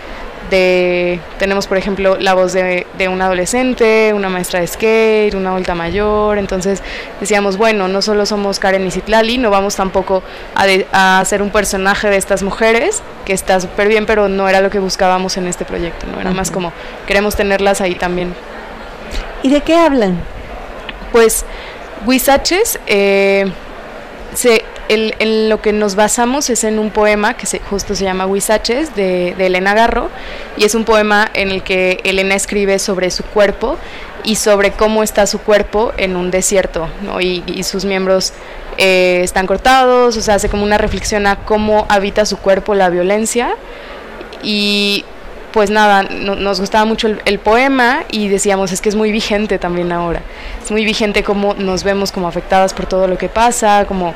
[1.39, 6.37] tenemos por ejemplo la voz de, un adolescente, una maestra de skate, una adulta mayor,
[6.37, 6.81] entonces
[7.19, 10.21] decíamos, bueno, no solo somos Karen y Citlali, no vamos tampoco
[10.55, 14.61] a, a hacer un personaje de estas mujeres, que está súper bien, pero no era
[14.61, 16.71] lo que buscábamos en este proyecto, no era más como
[17.07, 18.35] queremos tenerlas ahí también.
[19.41, 20.19] ¿Y de qué hablan?
[21.11, 21.45] Pues
[22.05, 23.45] Huizaches eh,
[24.33, 28.25] se en lo que nos basamos es en un poema que se, justo se llama
[28.25, 30.09] Huizaches de, de, Elena Garro
[30.57, 33.77] y es un poema en el que Elena escribe sobre su cuerpo
[34.23, 37.21] y sobre cómo está su cuerpo en un desierto ¿no?
[37.21, 38.33] y, sus miembros
[38.77, 42.89] eh, están cortados, o sea, hace como una reflexión a cómo habita su cuerpo la
[42.89, 43.55] violencia
[44.41, 45.05] y
[45.51, 49.59] pues nada, nos gustaba mucho el, el, poema y decíamos, es que es muy vigente
[49.59, 50.23] también ahora.
[50.63, 54.15] Es muy vigente cómo nos vemos como afectadas por todo lo que pasa, como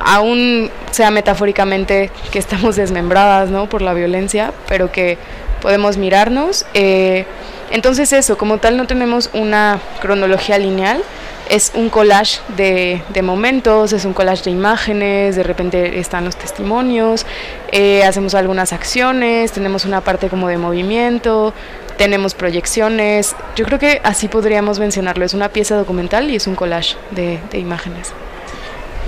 [0.00, 3.68] aún sea metafóricamente que estamos desmembradas ¿no?
[3.68, 5.18] por la violencia, pero que
[5.60, 6.66] podemos mirarnos.
[6.74, 7.26] Eh,
[7.70, 11.02] entonces eso, como tal no tenemos una cronología lineal,
[11.48, 17.26] es un collage de, momentos, es un collage de imágenes, de repente están los testimonios,
[17.72, 21.52] eh, hacemos algunas acciones, tenemos una parte como de movimiento,
[21.96, 26.54] tenemos proyecciones, yo creo que así podríamos mencionarlo, es una pieza documental y es un
[26.54, 28.12] collage de imágenes.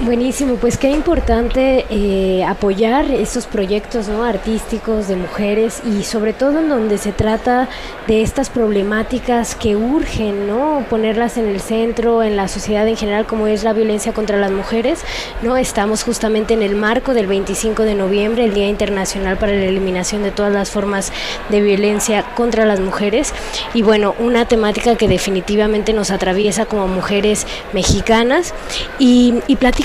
[0.00, 4.24] Buenísimo, pues qué importante eh, apoyar estos proyectos ¿no?
[4.24, 7.68] artísticos de mujeres y sobre todo en donde se trata
[8.08, 10.84] de estas problemáticas que urgen, ¿no?
[10.90, 14.50] ponerlas en el centro, en la sociedad en general, como es la violencia contra las
[14.50, 15.04] mujeres.
[15.42, 15.56] ¿no?
[15.56, 20.24] Estamos justamente en el marco del 25 de noviembre, el Día Internacional para la Eliminación
[20.24, 21.12] de todas las formas
[21.50, 23.32] de violencia contra las mujeres.
[23.72, 28.52] Y bueno, una temática que definitivamente nos atraviesa como mujeres mexicanas
[28.98, 29.34] y,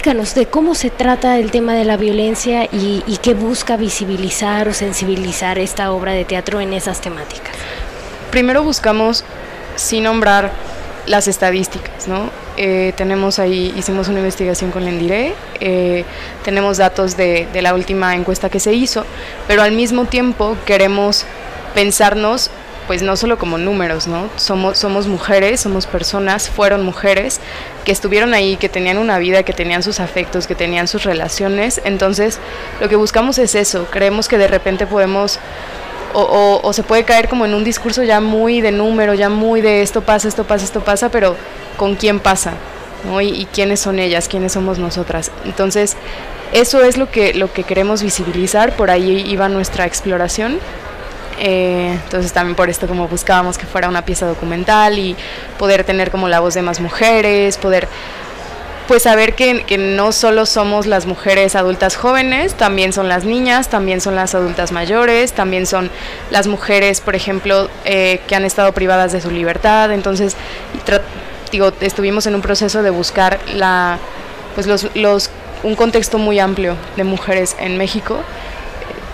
[0.04, 4.74] de cómo se trata el tema de la violencia y, y qué busca visibilizar o
[4.74, 7.54] sensibilizar esta obra de teatro en esas temáticas.
[8.32, 9.26] Primero buscamos,
[9.76, 10.52] sin nombrar
[11.08, 12.30] las estadísticas, ¿no?
[12.58, 16.06] Eh, tenemos ahí, hicimos una investigación con Lendire, eh,
[16.46, 19.04] tenemos datos de, de la última encuesta que se hizo,
[19.48, 21.26] pero al mismo tiempo queremos
[21.76, 22.50] pensarnos
[22.88, 24.30] pues no solo como números, ¿no?
[24.38, 27.42] Somos, somos mujeres, somos personas, fueron mujeres
[27.88, 31.80] que estuvieron ahí, que tenían una vida, que tenían sus afectos, que tenían sus relaciones.
[31.86, 32.38] Entonces,
[32.82, 33.88] lo que buscamos es eso.
[33.90, 35.40] Creemos que de repente podemos
[36.14, 39.84] o, se puede caer como en un discurso ya muy de número, ya muy de
[39.84, 41.38] esto pasa, esto pasa, esto pasa, pero
[41.78, 42.56] ¿con quién pasa?
[43.06, 43.22] ¿no?
[43.22, 45.32] Y, y, quiénes son ellas, quiénes somos nosotras.
[45.46, 45.96] Entonces,
[46.52, 50.60] eso es lo que, lo que queremos visibilizar, por ahí iba nuestra exploración.
[51.40, 55.16] Eh, entonces también por esto como buscábamos que fuera una pieza documental y
[55.60, 57.88] poder tener como la voz de más mujeres, poder
[58.88, 64.00] pues saber que, no solo somos las mujeres adultas jóvenes, también son las niñas, también
[64.00, 65.92] son las adultas mayores, también son
[66.32, 69.92] las mujeres, por ejemplo, eh, que han estado privadas de su libertad.
[69.92, 70.38] Entonces,
[71.52, 74.00] digo, estuvimos en un proceso de buscar la,
[74.56, 75.30] pues los, los,
[75.64, 78.22] un contexto muy amplio de mujeres en México.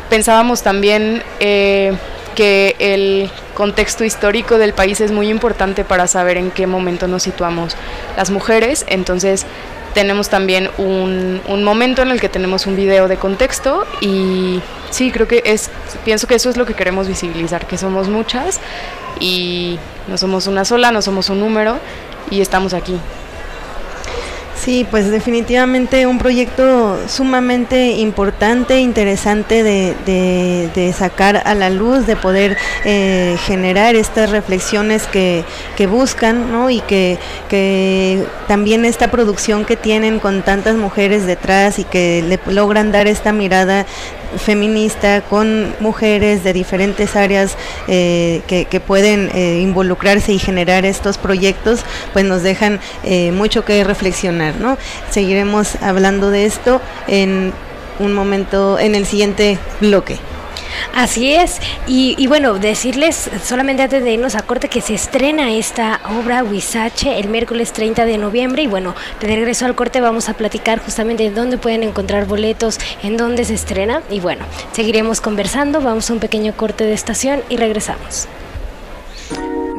[0.10, 1.94] Pensábamos también eh,
[2.34, 7.24] que el contexto histórico del país es muy importante para saber en qué momento nos
[7.24, 7.76] situamos
[8.18, 9.46] las mujeres, entonces
[9.94, 15.12] tenemos también un, un, momento en el que tenemos un video de contexto y sí,
[15.12, 15.70] creo que es,
[16.04, 18.60] pienso que eso es lo que queremos visibilizar, que somos muchas
[19.20, 21.78] y no somos una sola, no somos un número
[22.32, 22.98] y estamos aquí.
[24.64, 32.56] Sí, pues definitivamente un proyecto sumamente importante, interesante de, sacar a la luz, de poder
[32.86, 35.44] eh, generar estas reflexiones que,
[35.90, 36.70] buscan, ¿no?
[36.70, 37.18] Y que,
[37.50, 43.08] que, también esta producción que tienen con tantas mujeres detrás y que le logran dar
[43.08, 43.86] esta mirada
[44.38, 51.86] feminista con mujeres de diferentes áreas eh, que, pueden eh, involucrarse y generar estos proyectos,
[52.12, 54.78] pues nos dejan eh, mucho que reflexionar, ¿no?
[55.10, 57.54] Seguiremos hablando de esto en
[58.00, 60.18] un momento, en el siguiente bloque.
[60.94, 66.02] Así es, y, bueno, decirles solamente antes de irnos a corte que se estrena esta
[66.20, 70.34] obra Huizache el miércoles 30 de noviembre y bueno, de regreso al corte vamos a
[70.34, 75.82] platicar justamente de dónde pueden encontrar boletos, en dónde se estrena y bueno, seguiremos conversando,
[75.82, 78.28] vamos a un pequeño corte de estación y regresamos.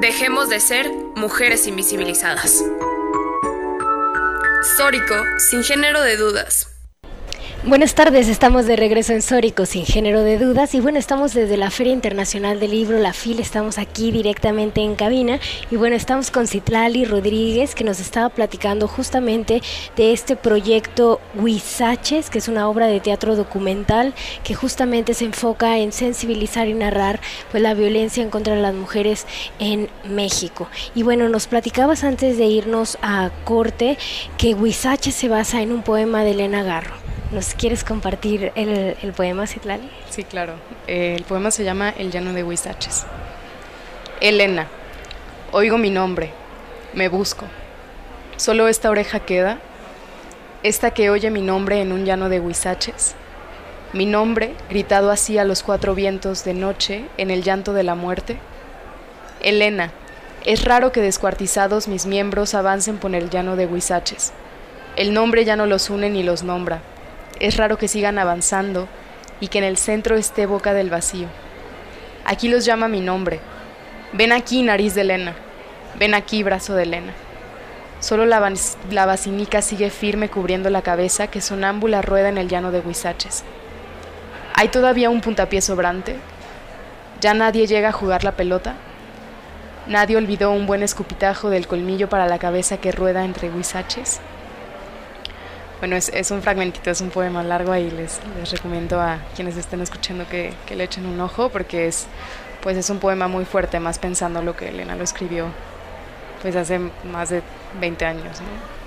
[0.00, 2.62] Dejemos de ser mujeres invisibilizadas.
[4.76, 6.73] Sórico, sin género de dudas.
[7.66, 11.56] Buenas tardes, estamos de regreso en Sórico sin género de dudas y bueno, estamos desde
[11.56, 16.30] la Feria Internacional del Libro, la FIL, estamos aquí directamente en cabina y bueno, estamos
[16.30, 19.62] con Citlali Rodríguez que nos estaba platicando justamente
[19.96, 25.78] de este proyecto Huizaches, que es una obra de teatro documental que justamente se enfoca
[25.78, 27.18] en sensibilizar y narrar
[27.50, 29.26] pues la violencia en contra de las mujeres
[29.58, 30.68] en México.
[30.94, 33.96] Y bueno, nos platicabas antes de irnos a corte
[34.36, 37.13] que Huizaches se basa en un poema de Elena Garro.
[37.34, 39.90] ¿Nos quieres compartir el, poema, Citlali?
[40.08, 40.52] Sí, claro.
[40.86, 43.06] Eh, el poema se llama El llano de Huizaches.
[44.20, 44.68] Elena,
[45.50, 46.30] oigo mi nombre,
[46.92, 47.46] me busco.
[48.36, 49.58] Solo esta oreja queda,
[50.62, 53.16] esta que oye mi nombre en un llano de Huizaches.
[53.92, 57.96] Mi nombre, gritado así a los cuatro vientos de noche en el llanto de la
[57.96, 58.38] muerte.
[59.42, 59.90] Elena,
[60.44, 64.32] es raro que descuartizados mis miembros avancen por el llano de Huizaches.
[64.94, 66.80] El nombre ya no los une ni los nombra
[67.40, 68.88] es raro que sigan avanzando
[69.40, 71.28] y que en el centro esté boca del vacío.
[72.24, 73.40] Aquí los llama mi nombre.
[74.12, 75.34] Ven aquí, nariz de Elena.
[75.98, 77.12] Ven aquí, brazo de Elena.
[78.00, 78.52] Solo la,
[78.90, 83.44] la basinica sigue firme cubriendo la cabeza que sonámbula rueda en el llano de Huizaches.
[84.54, 86.16] ¿Hay todavía un puntapié sobrante?
[87.20, 88.74] ¿Ya nadie llega a jugar la pelota?
[89.86, 94.20] ¿Nadie olvidó un buen escupitajo del colmillo para la cabeza que rueda entre Huizaches?
[95.84, 99.82] Bueno, es, un fragmentito, es un poema largo ahí, les, les recomiendo a quienes estén
[99.82, 102.06] escuchando que, le echen un ojo porque es,
[102.62, 105.48] pues es un poema muy fuerte, más pensando lo que Elena lo escribió
[106.40, 106.80] pues hace
[107.12, 107.42] más de
[107.82, 108.38] 20 años.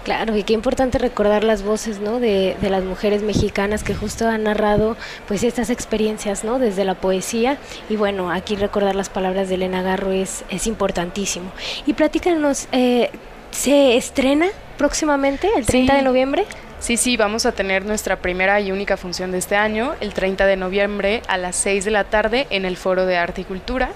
[0.06, 2.20] Claro, y qué importante recordar las voces ¿no?
[2.20, 6.58] de, de, las mujeres mexicanas que justo han narrado pues estas experiencias ¿no?
[6.58, 7.60] desde la poesía.
[7.92, 11.52] Y bueno, aquí recordar las palabras de Elena Garro es, es importantísimo.
[11.86, 13.12] Y platícanos, eh,
[13.52, 14.48] ¿se estrena
[14.80, 16.48] próximamente, el 30 de noviembre?
[16.80, 20.46] Sí, sí, vamos a tener nuestra primera y única función de este año, el 30
[20.46, 23.90] de noviembre a las 6 de la tarde en el Foro de Arte y Cultura.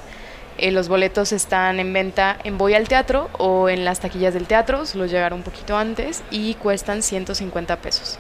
[0.58, 4.48] Eh, los boletos están en venta en Voy al Teatro o en las taquillas del
[4.48, 8.18] teatro, solo llegar un poquito antes y cuestan 150 pesos.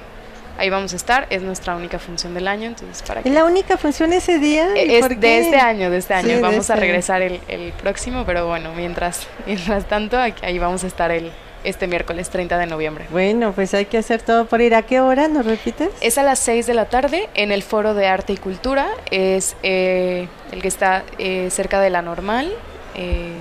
[0.59, 3.77] ahí vamos a estar, es nuestra única función del año, entonces para ¿Es la única
[3.77, 4.75] función ese día?
[4.75, 8.47] Es de este año, de este año, vamos a este regresar el, el, próximo, pero
[8.47, 11.31] bueno, mientras, mientras tanto, ahí vamos a estar el,
[11.63, 13.05] este miércoles 30 de noviembre.
[13.09, 14.75] Bueno, pues hay que hacer todo por ir.
[14.75, 15.89] ¿A qué hora nos repites?
[16.01, 18.87] Es a las 6 de la tarde en el Foro de Arte y Cultura.
[19.09, 22.51] Es eh, el que está eh, cerca de la normal.
[22.95, 23.33] Eh,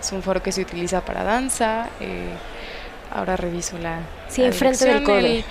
[0.00, 1.88] es un foro que se utiliza para danza.
[3.10, 4.00] ahora reviso la,
[4.34, 5.44] Sí, enfrente del cole.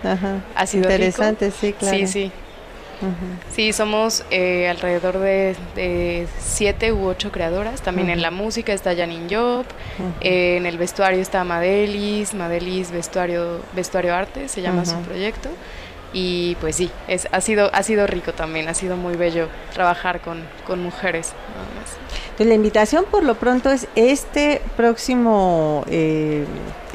[0.54, 1.98] ha sido interesante, sí, claro.
[1.98, 2.32] Sí, sí.
[3.54, 7.82] Sí, somos eh, alrededor de, siete u ocho creadoras.
[7.82, 9.64] También en la música está Janine Job,
[10.20, 15.50] eh, en el vestuario está Madelis, Madelis Vestuario, Vestuario Arte, se llama su proyecto.
[16.12, 20.20] Y pues sí, es, ha, sido, ha sido rico también, ha sido muy bello trabajar
[20.20, 21.32] con, con mujeres.
[22.22, 26.44] Entonces, la invitación por lo pronto es este próximo eh,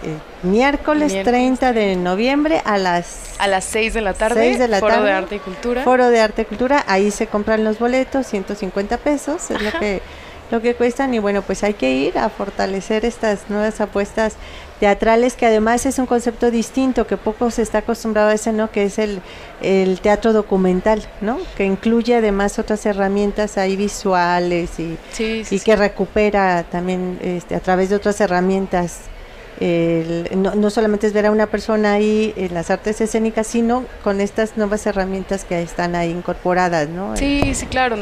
[0.04, 4.80] eh, miércoles, 30 de noviembre a las a las 6 de la tarde, de la
[4.80, 5.84] Foro de Arte y Cultura.
[5.84, 10.02] Foro de Arte y Cultura, ahí se compran los boletos, 150 pesos es lo que
[10.52, 14.34] lo que cuestan y bueno, pues hay que ir a fortalecer estas nuevas apuestas
[14.80, 18.72] teatrales que además es un concepto distinto que poco se está acostumbrado a ese, ¿no?
[18.72, 19.22] Que es el,
[19.62, 21.38] el teatro documental, ¿no?
[21.56, 27.90] Que incluye además otras herramientas ahí visuales y, y que recupera también este, a través
[27.90, 29.02] de otras herramientas
[29.62, 34.56] no, solamente es ver a una persona ahí en las artes escénicas, sino con estas
[34.56, 37.18] nuevas herramientas que están ahí incorporadas, ¿no?
[37.18, 37.98] Sí, sí, claro.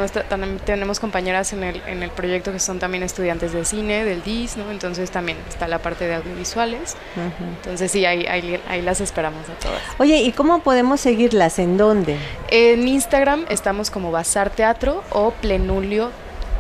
[0.66, 4.58] tenemos compañeras en el, en el proyecto que son también estudiantes de cine, del DIS,
[4.58, 4.70] ¿no?
[4.70, 6.96] Entonces también está la parte de audiovisuales.
[7.40, 9.82] Entonces sí, ahí, ahí, las esperamos a todas.
[9.98, 11.58] Oye, ¿y cómo podemos seguirlas?
[11.58, 12.18] ¿En dónde?
[12.50, 16.12] En Instagram estamos como Bazar Teatro o Plenulio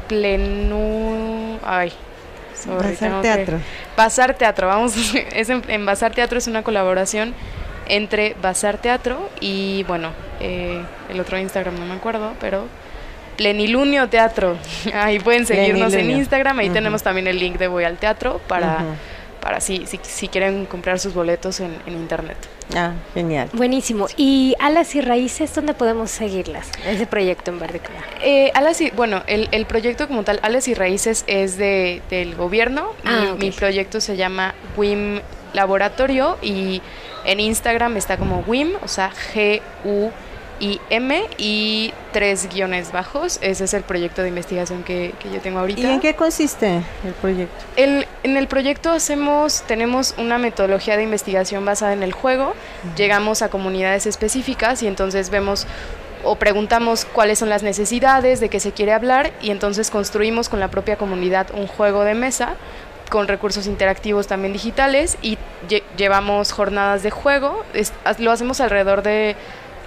[0.07, 1.59] Plenu...
[1.63, 1.93] Ay,
[2.65, 3.59] Bazar Teatro.
[3.95, 4.95] Bazar Teatro, vamos,
[5.33, 7.33] es en, Bazar Teatro es una colaboración
[7.87, 12.65] entre Bazar Teatro y, bueno, eh, el otro Instagram no me acuerdo, pero
[13.37, 14.57] Plenilunio Teatro.
[14.93, 18.83] Ahí pueden seguirnos en Instagram, ahí tenemos también el link de Voy al Teatro para
[19.47, 22.35] para si, si, quieren comprar sus boletos en, internet.
[22.75, 23.47] Ah, genial.
[23.53, 24.07] Buenísimo.
[24.17, 26.69] ¿Y Alas y Raíces, dónde podemos seguirlas?
[26.85, 27.79] Ese proyecto en verde.
[28.21, 32.35] Eh, Alas y, bueno, el, el, proyecto como tal, Alas y Raíces es de, del
[32.35, 32.89] gobierno.
[33.05, 35.21] Ah, mi, mi, proyecto se llama WIM
[35.53, 36.81] Laboratorio y
[37.23, 40.11] en Instagram está como WIM, o sea, G-U
[40.59, 43.39] y M y tres guiones bajos.
[43.41, 45.81] Ese es el proyecto de investigación que, yo tengo ahorita.
[45.81, 47.65] ¿Y en qué consiste el proyecto?
[47.75, 52.53] El, en el proyecto hacemos, tenemos una metodología de investigación basada en el juego.
[52.95, 55.67] Llegamos a comunidades específicas y entonces vemos
[56.23, 60.59] o preguntamos cuáles son las necesidades, de qué se quiere hablar y entonces construimos con
[60.59, 62.55] la propia comunidad un juego de mesa
[63.09, 65.37] con recursos interactivos también digitales y
[65.95, 67.63] llevamos jornadas de juego.
[68.19, 69.35] lo hacemos alrededor de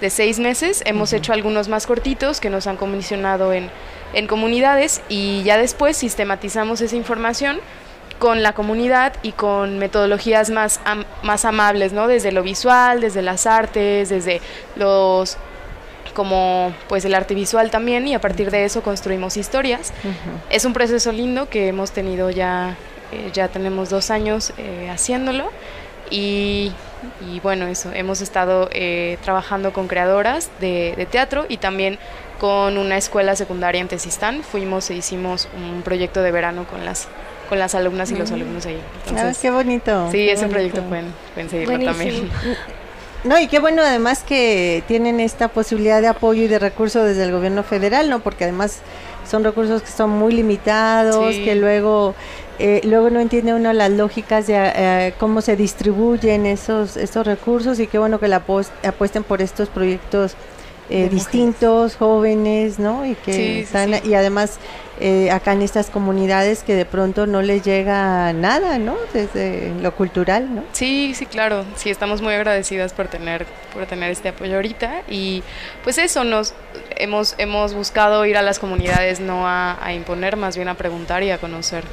[0.01, 0.81] de seis meses.
[0.85, 3.69] Hemos hecho algunos más cortitos que nos han comisionado en,
[4.13, 7.59] en comunidades y ya después sistematizamos esa información
[8.19, 10.79] con la comunidad y con metodologías más,
[11.23, 12.07] más amables, ¿no?
[12.07, 14.41] Desde lo visual, desde las artes, desde
[14.75, 15.37] los
[16.13, 19.93] como pues el arte visual también y a partir de eso construimos historias.
[20.49, 22.75] Es un proceso lindo que hemos tenido ya,
[23.11, 25.49] eh, ya tenemos dos años eh, haciéndolo
[26.11, 26.71] y,
[27.41, 31.97] bueno, eso, hemos estado eh, trabajando con creadoras de, de, teatro y también
[32.39, 34.43] con una escuela secundaria en Tesistán.
[34.43, 37.07] Fuimos e hicimos un proyecto de verano con las
[37.51, 38.79] con las alumnas y los alumnos ahí.
[39.13, 40.09] ah, qué bonito.
[40.09, 42.29] Sí, ese proyecto pueden, pueden seguirlo también.
[43.23, 47.23] No, y qué bueno además que tienen esta posibilidad de apoyo y de recursos desde
[47.23, 48.21] el gobierno federal, ¿no?
[48.21, 48.79] Porque además
[49.29, 52.15] son recursos que son muy limitados, que luego
[52.63, 57.79] eh, luego no entiende uno las lógicas de eh, cómo se distribuyen esos esos recursos
[57.79, 58.43] y qué bueno que la
[58.83, 60.35] apuesten por estos proyectos
[60.91, 63.05] eh, distintos, jóvenes, ¿no?
[63.05, 64.59] Y que están, y además
[64.99, 68.97] eh, acá en estas comunidades que de pronto no les llega nada, ¿no?
[69.13, 70.63] Desde lo cultural, ¿no?
[70.73, 71.65] Sí, sí, claro.
[71.75, 75.41] Sí, estamos muy agradecidas por tener, por tener este apoyo ahorita y
[75.83, 76.53] pues eso, nos
[76.97, 81.31] hemos, hemos buscado ir a las comunidades no a, imponer, más bien a preguntar y
[81.31, 81.83] a conocer.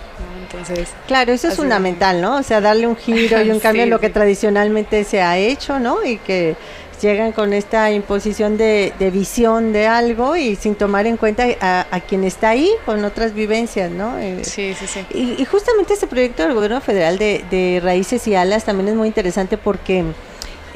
[0.42, 2.36] Entonces, claro, eso es fundamental, ¿no?
[2.36, 5.78] O sea, darle un giro y un cambio a lo que tradicionalmente se ha hecho,
[5.78, 6.04] ¿no?
[6.04, 6.56] Y que
[7.00, 12.24] llegan con esta imposición de, visión de algo y sin tomar en cuenta a, quien
[12.24, 14.18] está ahí con otras vivencias, ¿no?
[14.18, 15.06] Eh, sí, sí, sí.
[15.14, 19.08] Y, justamente este proyecto del gobierno federal de, de Raíces y Alas también es muy
[19.08, 20.04] interesante porque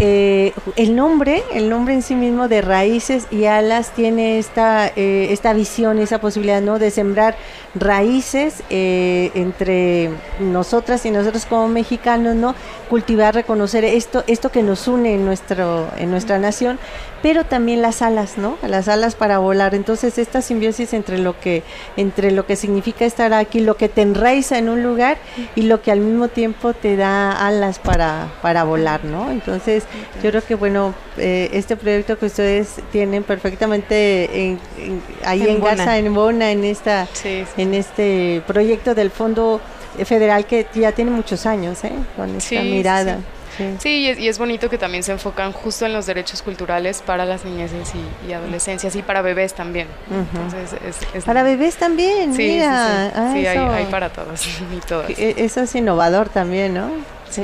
[0.05, 5.28] eh, el nombre, el nombre en sí mismo de raíces y alas tiene esta, eh,
[5.30, 6.80] esta visión, esa posibilidad ¿no?
[6.80, 7.36] de sembrar
[7.76, 12.57] raíces eh, entre nosotras y nosotros como mexicanos, ¿no?
[12.90, 16.80] cultivar, reconocer esto, esto que nos une en, nuestro, en nuestra nación,
[17.22, 18.59] pero también las alas, ¿no?
[18.66, 19.74] Las alas para volar.
[19.74, 21.62] Entonces esta simbiosis entre lo que,
[21.96, 25.16] entre lo que significa estar aquí, lo que te enraiza en un lugar
[25.55, 29.30] y lo que al mismo tiempo te da alas para, para volar, ¿no?
[29.30, 29.84] Entonces
[30.22, 34.59] yo creo que bueno, eh, este proyecto que ustedes tienen perfectamente
[35.24, 37.09] ahí en, casa, en Bona, en esta,
[37.57, 39.61] en este proyecto del Fondo
[40.05, 41.93] Federal que ya tiene muchos años, ¿eh?
[42.16, 43.18] Con esta mirada.
[43.78, 47.45] Sí, y, es, bonito que también se enfocan justo en los derechos culturales para las
[47.45, 47.93] niñeces
[48.26, 49.88] y, adolescencias y para bebés también.
[51.24, 53.11] para bebés también, sí, mira.
[53.34, 53.47] Sí, sí.
[53.47, 55.11] Ah, hay, para todos y todas.
[55.11, 56.90] E, eso es innovador también, ¿no?
[57.33, 57.43] Sí,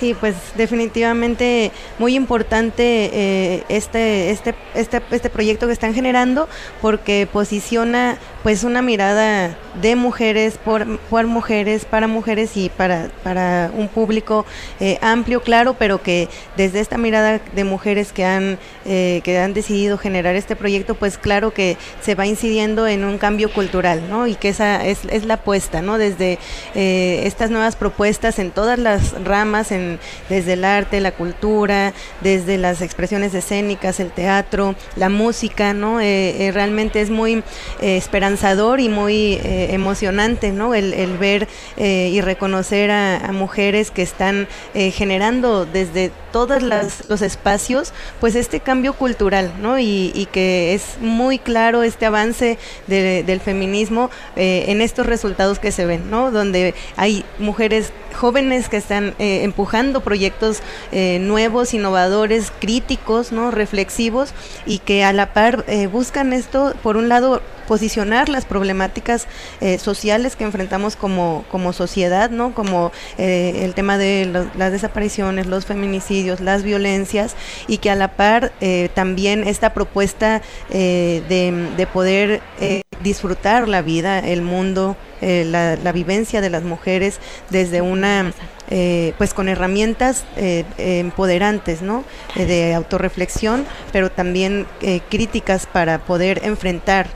[0.00, 6.48] sí pues definitivamente muy importante eh, este, este, este, este proyecto que están generando
[6.80, 13.70] porque posiciona pues una mirada de mujeres, por, por mujeres, para mujeres y para, para
[13.74, 14.44] un público
[14.80, 19.54] eh, amplio, claro, pero que desde esta mirada de mujeres que han, eh, que han
[19.54, 24.26] decidido generar este proyecto, pues claro que se va incidiendo en un cambio cultural, ¿no?
[24.26, 25.96] Y que esa es, es la apuesta, ¿no?
[25.98, 26.38] Desde
[26.74, 28.93] estas nuevas propuestas en todas las
[29.24, 35.74] ramas, en, desde el arte, la cultura, desde las expresiones escénicas, el teatro, la música,
[35.74, 36.00] ¿no?
[36.00, 37.42] Eh, eh, realmente es muy
[37.80, 40.74] eh, esperanzador y muy emocionante, ¿no?
[40.74, 48.58] El, ver y reconocer a, mujeres que están generando desde todos los espacios, pues este
[48.58, 49.78] cambio cultural, ¿no?
[49.78, 52.58] Y, que es muy claro este avance
[52.88, 56.32] del feminismo en estos resultados que se ven, ¿no?
[56.32, 60.60] Donde hay mujeres jóvenes que están eh, empujando proyectos
[60.92, 63.50] eh, nuevos, innovadores, críticos, ¿no?
[63.50, 64.32] reflexivos
[64.66, 69.26] y que a la par eh, buscan esto, por un lado, posicionar las problemáticas
[69.78, 72.54] sociales que enfrentamos como, como sociedad, ¿no?
[72.54, 77.34] como el tema de las desapariciones, los feminicidios, las violencias
[77.66, 78.52] y que a la par
[78.94, 81.22] también esta propuesta de,
[81.76, 82.42] de, poder
[83.02, 87.18] disfrutar la vida, el mundo, la, la, vivencia de las mujeres
[87.50, 88.32] desde una
[88.70, 92.02] eh, pues con herramientas eh, empoderantes, ¿no?
[92.34, 94.66] Eh, de autorreflexión, pero también
[95.10, 97.08] críticas para poder enfrentar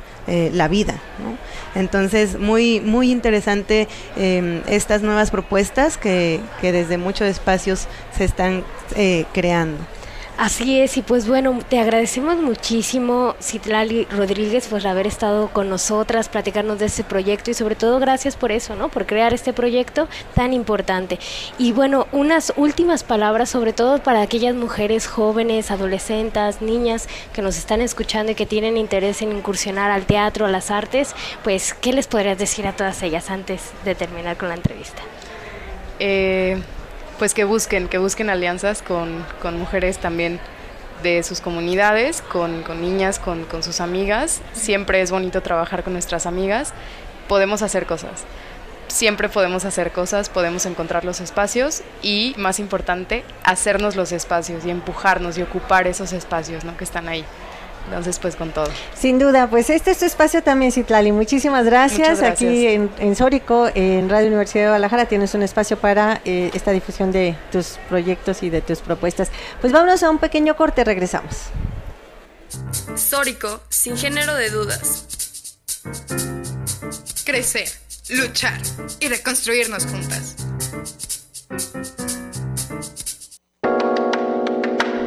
[0.52, 0.94] la vida,
[1.74, 8.62] Entonces, muy, muy interesante em, estas nuevas propuestas que, que, desde muchos espacios se están
[9.32, 9.97] creando.
[10.38, 16.28] Así es, y pues bueno, te agradecemos muchísimo, Citlali Rodríguez, por haber estado con nosotras,
[16.28, 18.88] platicarnos de este proyecto y sobre todo gracias por eso, ¿no?
[18.88, 21.18] Por crear este proyecto tan importante.
[21.58, 27.58] Y bueno, unas últimas palabras, sobre todo para aquellas mujeres jóvenes, adolescentes, niñas que nos
[27.58, 31.92] están escuchando y que tienen interés en incursionar al teatro, a las artes, pues, ¿qué
[31.92, 35.02] les podrías decir a todas ellas antes de terminar con la entrevista?
[35.98, 36.62] Eh
[37.18, 39.24] pues que busquen, que busquen alianzas con,
[39.58, 40.38] mujeres también
[41.02, 44.40] de sus comunidades, con, niñas, con, sus amigas.
[44.52, 46.72] Siempre es bonito trabajar con nuestras amigas.
[47.28, 48.24] Podemos hacer cosas.
[48.88, 54.70] siempre podemos hacer cosas, podemos encontrar los espacios y, más importante, hacernos los espacios y
[54.70, 56.74] empujarnos y ocupar esos espacios ¿no?
[56.78, 57.22] que están ahí.
[57.88, 58.68] Entonces, pues con todo.
[58.94, 61.10] Sin duda, pues este es tu espacio también, Citlali.
[61.10, 62.22] Muchísimas gracias.
[62.22, 66.70] Aquí en, en, Sórico, en Radio Universidad de Guadalajara, tienes un espacio para eh, esta
[66.72, 69.30] difusión de tus proyectos y de tus propuestas.
[69.62, 71.34] Pues vámonos a un pequeño corte, regresamos.
[72.94, 75.06] Sórico, sin género de dudas.
[77.24, 77.68] Crecer,
[78.10, 78.60] luchar
[79.00, 80.36] y reconstruirnos juntas.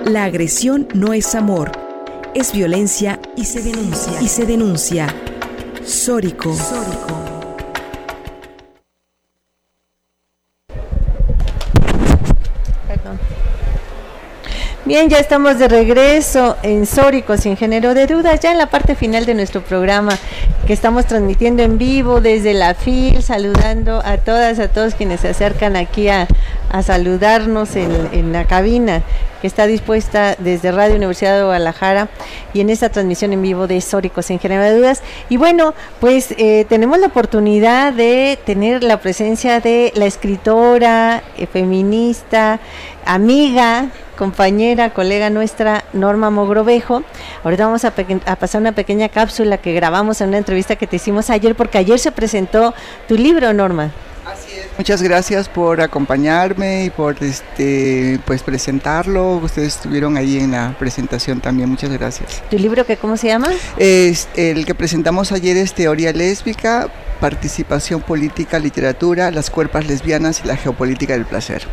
[0.05, 1.80] La agresión no es amor
[2.33, 4.21] es violencia y se denuncia.
[4.21, 5.07] Y se denuncia.
[5.83, 6.53] Sórico.
[6.53, 7.21] Sórico.
[14.83, 18.95] Bien, ya estamos de regreso en Sórico, sin género de dudas, ya en la parte
[18.95, 20.17] final de nuestro programa
[20.67, 25.29] que estamos transmitiendo en vivo desde la FIL, saludando a todas, a todos quienes se
[25.29, 26.27] acercan aquí a,
[26.81, 29.01] saludarnos en, en, la cabina
[29.41, 32.09] que está dispuesta desde Radio Universidad de Guadalajara
[32.53, 35.01] y en esta transmisión en vivo de Sórico, sin género de dudas.
[35.29, 41.47] Y bueno, pues eh, tenemos la oportunidad de tener la presencia de la escritora, eh,
[41.47, 42.59] feminista,
[43.05, 47.03] amiga, compañera, colega nuestra, Norma Mogrovejo.
[47.43, 47.93] Ahorita vamos a,
[48.25, 51.79] a, pasar una pequeña cápsula que grabamos en una entrevista que te hicimos ayer, porque
[51.79, 52.73] ayer se presentó
[53.07, 53.91] tu libro, Norma.
[54.77, 59.37] Muchas gracias por acompañarme y por este pues presentarlo.
[59.37, 61.69] Ustedes estuvieron ahí en la presentación también.
[61.69, 62.41] Muchas gracias.
[62.49, 63.49] ¿Tu libro que cómo se llama?
[63.77, 66.89] Es el que presentamos ayer es Teoría lésbica,
[67.19, 71.63] participación política, literatura, las cuerpas lesbianas y la geopolítica del placer.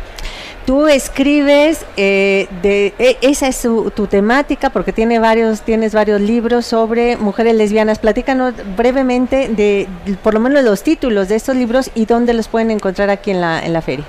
[0.69, 6.67] Tú escribes, eh, de, e, esa es tu temática, porque tiene varios, tienes varios libros
[6.67, 7.97] sobre mujeres lesbianas.
[7.97, 9.87] Platícanos brevemente de,
[10.21, 13.41] por lo menos, los títulos de estos libros y dónde los pueden encontrar aquí en
[13.41, 14.05] la feria.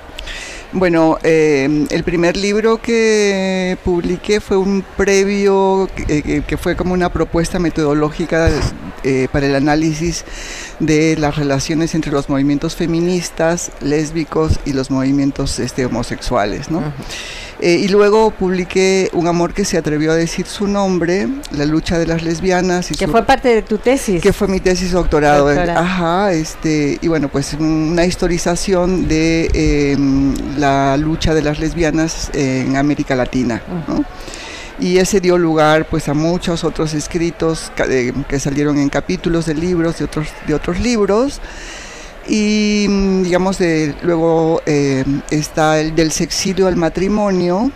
[0.73, 7.11] Bueno, eh, el primer libro que publiqué fue un previo que, eh, fue como una
[7.11, 8.49] propuesta metodológica
[9.03, 10.23] eh, para el análisis
[10.79, 16.71] de las relaciones entre los movimientos feministas, lésbicos y los movimientos este, homosexuales.
[16.71, 16.81] ¿no?
[17.61, 21.99] Eh, y luego publiqué Un amor que se atrevió a decir su nombre, La lucha
[21.99, 22.91] de las lesbianas.
[22.91, 24.21] Y que fue parte de tu tesis.
[24.21, 25.47] Que fue mi tesis doctorado.
[25.49, 32.75] Ajá, este, y bueno, pues una historización de em, la lucha de las lesbianas en
[32.77, 33.61] América Latina.
[34.79, 39.53] y ese dio lugar pues a muchos otros escritos que, que salieron en capítulos de
[39.53, 41.39] libros de otros de otros libros
[42.31, 47.69] y mm, digamos, de, luego eh, está el del sexilio al matrimonio,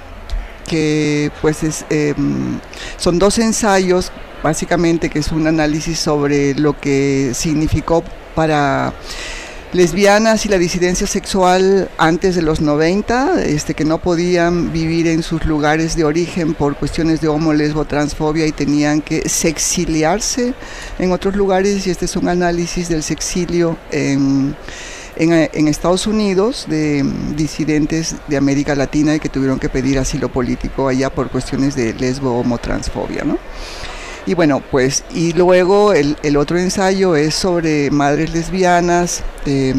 [0.65, 2.57] que pues es, em,
[2.95, 8.01] son dos ensayos, básicamente, que es un análisis sobre lo que significó
[8.33, 8.93] para
[9.75, 15.21] lesbianas y la disidencia sexual antes de los 90, este, que no podían vivir en
[15.21, 20.53] sus lugares de origen por cuestiones de homo, lesbo, transfobia y tenían que sexiliarse
[20.97, 24.55] en otros lugares y este es un análisis del sexilio en,
[25.17, 27.03] en, Estados Unidos de
[27.35, 31.93] disidentes de América Latina y que tuvieron que pedir asilo político allá por cuestiones de
[31.93, 33.37] lesbo, homo, transfobia, ¿no?
[34.25, 39.23] Y bueno, pues, y luego el, el otro ensayo es sobre madres lesbianas.
[39.45, 39.73] Eh,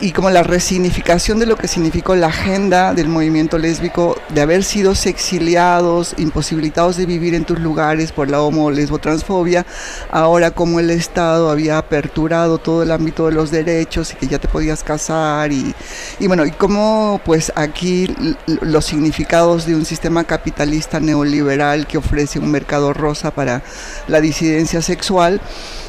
[0.00, 4.64] y como la resignificación de lo que significó la agenda del movimiento lésbico de haber
[4.64, 9.66] sido exiliados, imposibilitados de vivir en tus lugares por la homo lesbo transfobia,
[10.10, 14.38] ahora como el Estado había aperturado todo el ámbito de los derechos y que ya
[14.38, 15.74] te podías casar y,
[16.18, 18.14] y bueno, y cómo pues aquí
[18.46, 23.62] los significados de un sistema capitalista neoliberal que ofrece un mercado rosa para
[24.08, 25.40] la disidencia sexual,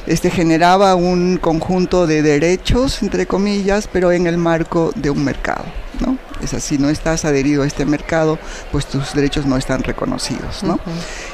[0.08, 5.66] este, generaba un conjunto de derechos, entre comillas, pero en el marco de un mercado.
[6.00, 6.18] ¿no?
[6.42, 8.40] Es así, no estás adherido a este mercado,
[8.72, 10.64] pues tus derechos no están reconocidos.
[10.64, 10.80] ¿no?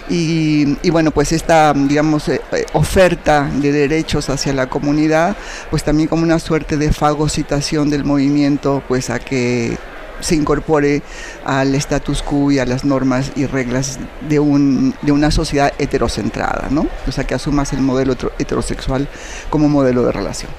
[0.10, 5.36] y, y, bueno, pues esta, digamos, eh, eh, oferta de derechos hacia la comunidad,
[5.70, 9.78] pues también como una suerte de fagocitación del movimiento, pues a que
[10.20, 11.02] se incorpore
[11.46, 16.68] al status quo y a las normas y reglas de, un, de una sociedad heterocentrada,
[16.70, 16.88] ¿no?
[17.08, 19.08] O sea, que asumas el modelo heterosexual
[19.50, 20.52] como modelo de relación.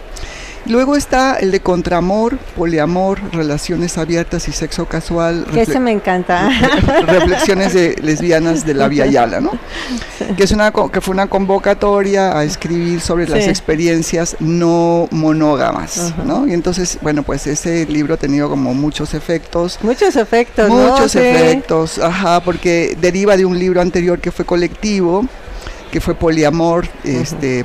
[0.69, 5.47] Luego está el de contramor, poliamor, relaciones abiertas y sexo casual.
[5.51, 6.51] Que ese me encanta.
[7.07, 9.53] Reflexiones de lesbianas de la Vía Yala, ¿no?
[10.37, 16.47] Que, es una, que fue una convocatoria a escribir sobre las experiencias no monógamas, ¿no?
[16.47, 19.79] Y entonces, bueno, pues ese libro ha tenido como muchos efectos.
[19.83, 25.25] Muchos efectos, Muchos efectos, ajá, porque deriva de un libro anterior que fue colectivo,
[25.91, 27.64] que fue poliamor, este,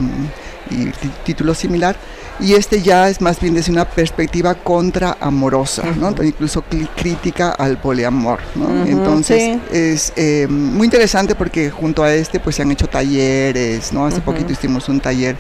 [0.72, 0.86] y
[1.26, 1.97] título similar
[2.39, 6.13] y este ya es más bien desde una perspectiva contraamorosa, ¿no?
[6.23, 6.63] incluso
[6.95, 8.39] crítica al poliamor.
[8.55, 8.86] ¿no?
[8.86, 14.05] Entonces es eh, muy interesante porque junto a este pues se han hecho talleres, ¿no?
[14.05, 15.36] hace poquito hicimos un taller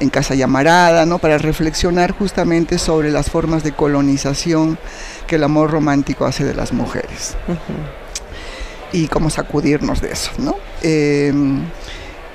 [0.00, 1.18] en Casa Llamarada, ¿no?
[1.18, 4.78] para reflexionar justamente sobre las formas de colonización
[5.26, 7.36] que el amor romántico hace de las mujeres.
[8.92, 10.30] Y cómo sacudirnos de eso.
[10.38, 10.56] ¿no?
[10.82, 11.62] Em,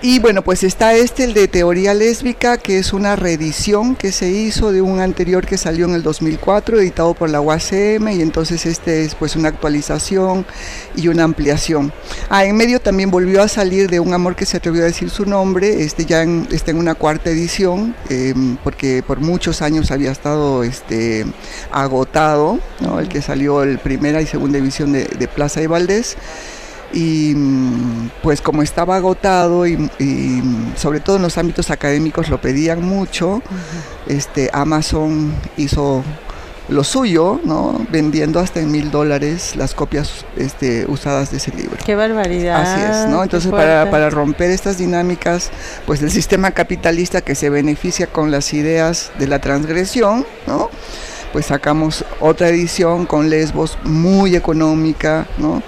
[0.01, 4.29] y bueno, pues está este, el de Teoría Lésbica, que es una reedición que se
[4.29, 8.65] hizo de un anterior que salió en el 2004, editado por la UACM, y entonces
[8.65, 10.45] este es pues una actualización
[10.95, 11.91] y una ampliación.
[12.29, 15.09] Ah, en medio también volvió a salir de Un Amor que se atrevió a decir
[15.09, 20.11] su nombre, este ya está en una cuarta edición, em, porque por muchos años había
[20.11, 21.25] estado este,
[21.71, 23.01] agotado, ¿no?
[23.01, 26.15] el que salió el primera y segunda edición de, de Plaza de Valdés
[26.91, 27.35] y
[28.23, 29.89] pues como estaba agotado y,
[30.75, 33.41] sobre todo en los ámbitos académicos lo pedían mucho,
[34.07, 36.03] este, Amazon hizo
[36.69, 37.85] lo suyo, ¿no?
[37.89, 41.77] vendiendo hasta en mil dólares las copias este, usadas de ese libro.
[41.83, 42.61] Qué barbaridad.
[42.61, 43.23] Así es, ¿no?
[43.23, 45.49] Entonces para, para, romper estas dinámicas,
[45.87, 50.69] pues del sistema capitalista que se beneficia con las ideas de la transgresión, ¿no?
[51.33, 55.61] Pues sacamos otra edición con Lesbos muy económica, ¿no?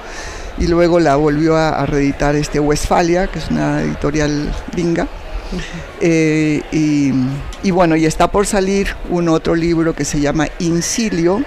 [0.58, 5.08] Y luego la volvió a, reeditar este Westfalia, que es una editorial gringa.
[6.00, 11.44] Eh, y, bueno, y está por salir un otro libro que se llama Incilio,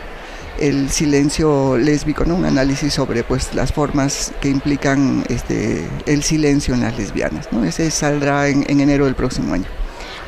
[0.60, 2.36] el silencio lésbico, ¿no?
[2.36, 7.48] un análisis sobre pues, las formas que implican este, el silencio en las lesbianas.
[7.50, 7.64] ¿no?
[7.64, 9.66] Ese saldrá en enero del próximo año.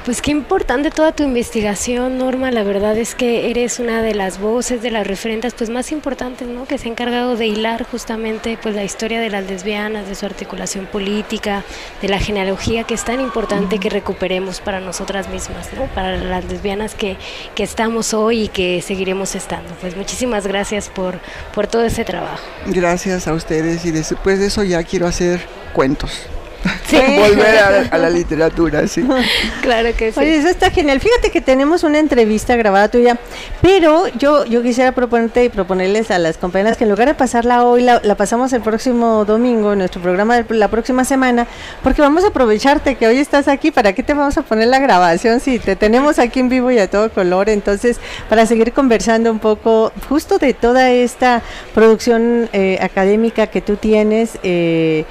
[0.06, 2.52] Pues qué importante toda tu investigación, Norma.
[2.52, 6.46] La verdad es que eres una de las voces, de las referentes pues más importantes,
[6.46, 6.64] ¿no?
[6.64, 10.24] Que se ha encargado de hilar justamente pues la historia de las lesbianas, de su
[10.24, 11.64] articulación política,
[12.00, 15.86] de la genealogía que es tan importante que recuperemos para nosotras mismas, ¿no?
[15.92, 17.16] Para las lesbianas que,
[17.56, 19.74] que estamos hoy y que seguiremos estando.
[19.80, 21.18] Pues muchísimas gracias por,
[21.52, 22.44] por todo ese trabajo.
[22.66, 25.40] Gracias a ustedes y después de eso ya quiero hacer
[25.72, 26.28] cuentos.
[26.92, 29.06] Volver a, la literatura, sí.
[29.62, 30.20] Claro que sí.
[30.20, 31.00] Oye, eso está genial.
[31.00, 33.18] Fíjate que tenemos una entrevista grabada tuya,
[33.60, 37.64] pero yo, yo quisiera proponerte y proponerles a las compañeras que en lugar de pasarla
[37.64, 41.46] hoy, la, pasamos el próximo domingo, en nuestro programa de la próxima semana,
[41.82, 43.70] porque vamos a aprovecharte que hoy estás aquí.
[43.70, 46.78] ¿Para qué te vamos a poner la grabación si te tenemos aquí en vivo y
[46.78, 47.48] a todo color?
[47.48, 47.98] Entonces,
[48.28, 51.42] para seguir conversando un poco justo de toda esta
[51.74, 55.04] producción eh, académica que tú tienes, eh,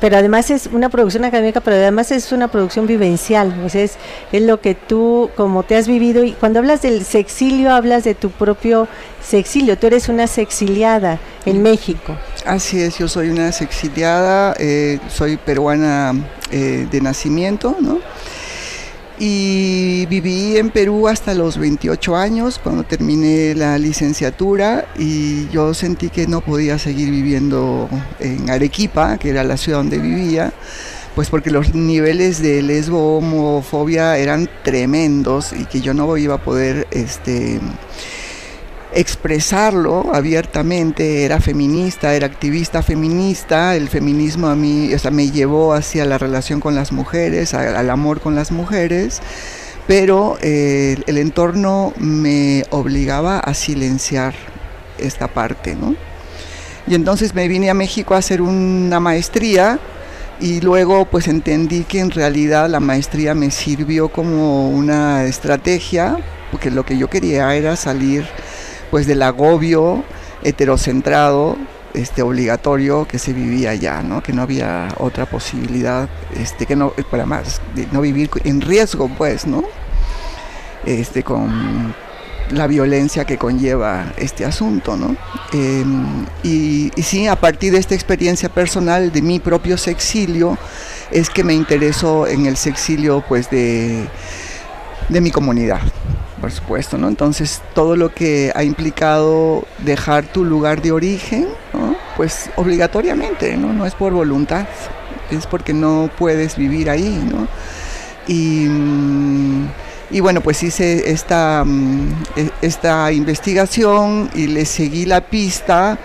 [0.00, 3.96] pero además es una producción académica, pero además es una producción vivencial, es,
[4.32, 8.14] es lo que tú, como te has vivido, y cuando hablas del sexilio, hablas de
[8.14, 8.88] tu propio
[9.22, 12.16] sexilio, tú eres una sexiliada en México.
[12.44, 16.14] Así es, yo soy una sexiliada, eh, soy peruana
[16.50, 18.00] eh, de nacimiento, ¿no?
[19.18, 26.10] Y viví en Perú hasta los 28 años cuando terminé la licenciatura y yo sentí
[26.10, 27.88] que no podía seguir viviendo
[28.18, 30.52] en Arequipa, que era la ciudad donde vivía,
[31.14, 36.38] pues porque los niveles de lesbo homofobia eran tremendos y que yo no iba a
[36.38, 37.60] poder este
[38.94, 45.74] expresarlo abiertamente, era feminista, era activista feminista, el feminismo a mí o sea, me llevó
[45.74, 49.20] hacia la relación con las mujeres, al amor con las mujeres,
[49.86, 54.34] pero eh, el entorno me obligaba a silenciar
[54.98, 55.96] esta parte, ¿no?
[56.86, 59.78] Y entonces me vine a México a hacer una maestría
[60.40, 66.18] y luego pues entendí que en realidad la maestría me sirvió como una estrategia,
[66.50, 68.26] porque lo que yo quería era salir
[68.94, 70.04] pues del agobio
[70.44, 71.56] heterocentrado
[71.94, 74.22] este obligatorio que se vivía allá, ¿no?
[74.22, 79.08] que no había otra posibilidad, este, que no, para más, de no vivir en riesgo,
[79.08, 79.64] pues, ¿no?
[80.86, 81.92] Este, con
[82.50, 85.16] la violencia que conlleva este asunto, ¿no?
[85.52, 90.56] Em, y, y, sí, a partir de esta experiencia personal de mi propio sexilio,
[91.10, 94.06] es que me interesó en el sexilio, pues, de,
[95.08, 95.80] de mi comunidad,
[96.44, 97.08] por supuesto, ¿no?
[97.08, 101.48] Entonces, todo lo que ha implicado dejar tu lugar de origen,
[102.18, 103.72] Pues obligatoriamente, ¿no?
[103.72, 104.66] No es por voluntad,
[105.30, 107.48] es porque no puedes vivir ahí, ¿no?
[108.28, 108.68] Y,
[110.10, 115.96] y bueno, pues hice esta, mm, e, esta investigación y le seguí la pista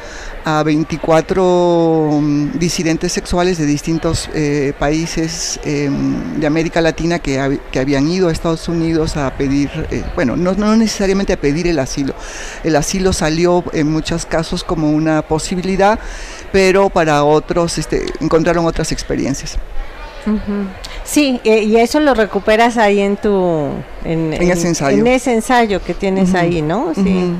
[0.49, 7.39] a 24 mm, disidentes sexuales de distintos eh, países em, de América Latina que,
[7.79, 11.79] habían ido a Estados Unidos a pedir, eh, bueno, no, no, necesariamente a pedir el
[11.79, 12.13] asilo.
[12.63, 15.99] El asilo salió en muchos casos como una posibilidad,
[16.51, 19.57] pero para otros este, encontraron otras experiencias.
[21.03, 23.69] Sí, eh, y eso lo recuperas ahí en tu...
[24.03, 24.99] En, ese ensayo.
[24.99, 26.93] En ese ensayo que tienes ahí, ¿no?
[26.93, 27.33] Sí.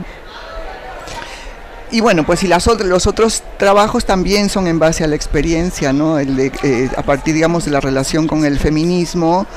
[1.92, 5.92] Y bueno, pues y las los otros trabajos también son en base a la experiencia,
[5.92, 6.20] ¿no?
[6.20, 9.48] El de, eh, a partir, digamos, de la relación con el feminismo,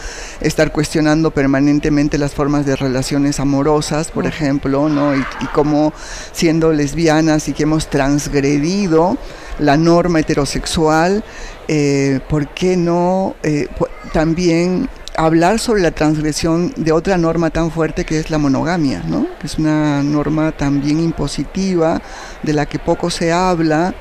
[0.40, 5.14] estar cuestionando permanentemente las formas de relaciones amorosas, por ejemplo, ¿no?
[5.14, 5.92] Y, y cómo
[6.32, 9.18] siendo lesbianas y que hemos transgredido
[9.58, 11.22] la norma heterosexual,
[11.68, 13.68] eh, ¿por qué no eh,
[14.12, 19.26] también hablar sobre la transgresión de otra norma tan fuerte que es la monogamia, ¿no?
[19.38, 22.00] que es una norma también impositiva,
[22.42, 23.94] de la que poco se habla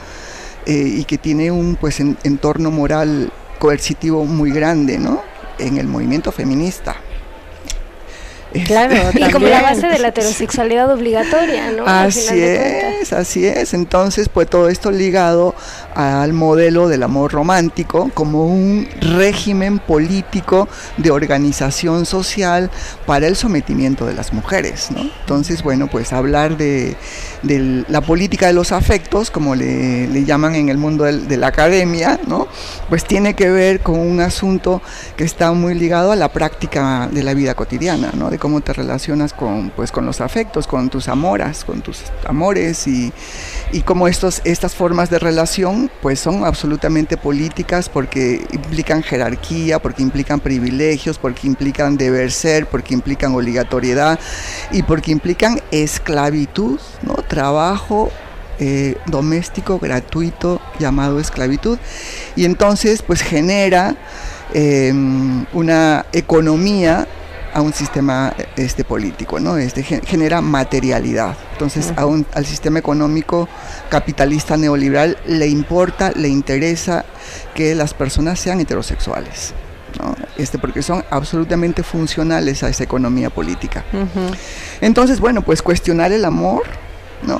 [0.66, 5.22] eh, y que tiene un pues, entorno moral coercitivo muy grande ¿no?
[5.60, 6.96] en el movimiento feminista.
[8.66, 11.86] Claro, y como la base de la heterosexualidad obligatoria, ¿no?
[11.86, 13.74] Así es, así es.
[13.74, 15.56] Entonces, pues todo esto ligado
[15.96, 20.68] al modelo del amor romántico como un régimen político
[20.98, 22.70] de organización social
[23.06, 25.02] para el sometimiento de las mujeres, ¿no?
[25.02, 26.96] Entonces, bueno, pues hablar de,
[27.44, 32.48] la política de los afectos, como le, llaman en el mundo de la academia, ¿no?
[32.90, 34.82] Pues tiene que ver con un asunto
[35.16, 38.30] que está muy ligado a la práctica de la vida cotidiana, ¿no?
[38.40, 43.14] cómo te relacionas con, pues, con los afectos, con tus amoras, con tus amores y,
[43.72, 50.02] y cómo estos, estas formas de relación pues son absolutamente políticas porque implican jerarquía, porque
[50.02, 54.20] implican privilegios, porque implican deber ser, porque implican obligatoriedad
[54.72, 57.14] y porque implican esclavitud, ¿no?
[57.28, 58.12] trabajo
[58.60, 61.80] eh, doméstico gratuito llamado esclavitud
[62.36, 63.96] y entonces pues genera
[64.54, 67.08] em, una economía
[67.54, 69.58] a un sistema este, político, ¿no?
[69.58, 71.36] Este, genera materialidad.
[71.54, 73.48] Entonces, a un, al sistema económico
[73.90, 77.06] capitalista neoliberal le importa, le interesa
[77.54, 79.54] que las personas sean heterosexuales.
[80.00, 80.16] ¿no?
[80.38, 83.84] Este, porque son absolutamente funcionales a esa economía política.
[84.80, 86.64] Entonces, bueno, pues cuestionar el amor,
[87.24, 87.40] ¿no?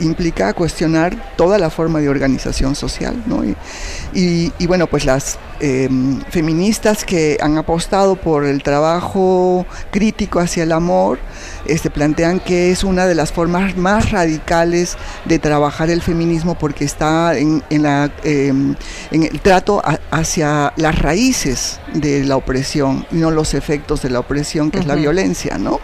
[0.00, 3.42] Implica cuestionar toda la forma de organización social, ¿no?
[3.44, 10.64] Y, y, bueno, pues las em, feministas que han apostado por el trabajo crítico hacia
[10.64, 11.18] el amor,
[11.66, 16.84] este, plantean que es una de las formas más radicales de trabajar el feminismo porque
[16.84, 18.74] está en, en, la, em,
[19.10, 24.20] en el trato hacia las raíces de la opresión y no los efectos de la
[24.20, 25.80] opresión, que es la violencia, ¿no?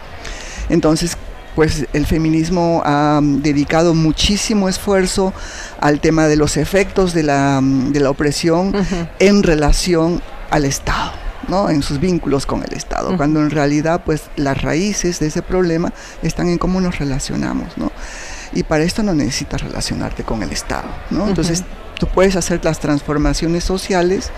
[0.69, 1.17] Entonces,
[1.57, 5.33] pues el feminismo ha mm, dedicado muchísimo esfuerzo
[5.81, 8.75] al tema de los efectos de la, mm, opresión
[9.17, 11.13] en relación al Estado.
[11.47, 11.69] ¿no?
[11.69, 15.93] en sus vínculos con el Estado, cuando en realidad pues las raíces de ese problema
[16.21, 17.89] están en cómo nos relacionamos, ¿no?
[18.51, 21.25] Y para esto no necesitas relacionarte con el Estado, ¿no?
[21.25, 21.63] Entonces
[21.97, 24.29] tú puedes hacer las transformaciones sociales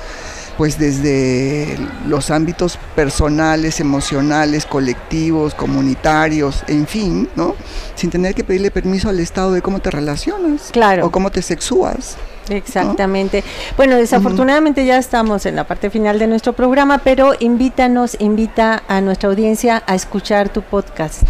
[0.60, 7.56] pues desde los ámbitos personales, emocionales, colectivos, comunitarios, en fin, ¿no?
[7.96, 10.72] Sin tener que pedirle permiso al Estado de cómo te relacionas.
[10.74, 11.06] Claro.
[11.06, 12.18] O cómo te sexúas.
[12.50, 13.42] Exactamente.
[13.78, 19.00] Bueno, desafortunadamente ya estamos en la parte final de nuestro programa, pero invítanos, invita a
[19.00, 21.24] nuestra audiencia a escuchar tu podcast.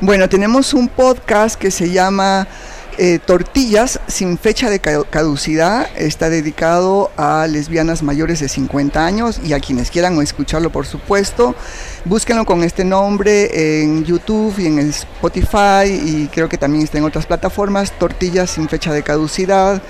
[0.00, 2.46] Bueno, tenemos un podcast que se llama
[2.98, 9.52] eh, tortillas sin fecha de caducidad está dedicado a lesbianas mayores de 50 años y
[9.52, 11.54] a quienes quieran escucharlo por supuesto.
[12.04, 17.04] Búsquenlo con este nombre en YouTube y en Spotify y creo que también está en
[17.04, 17.92] otras plataformas.
[17.98, 19.82] Tortillas sin fecha de caducidad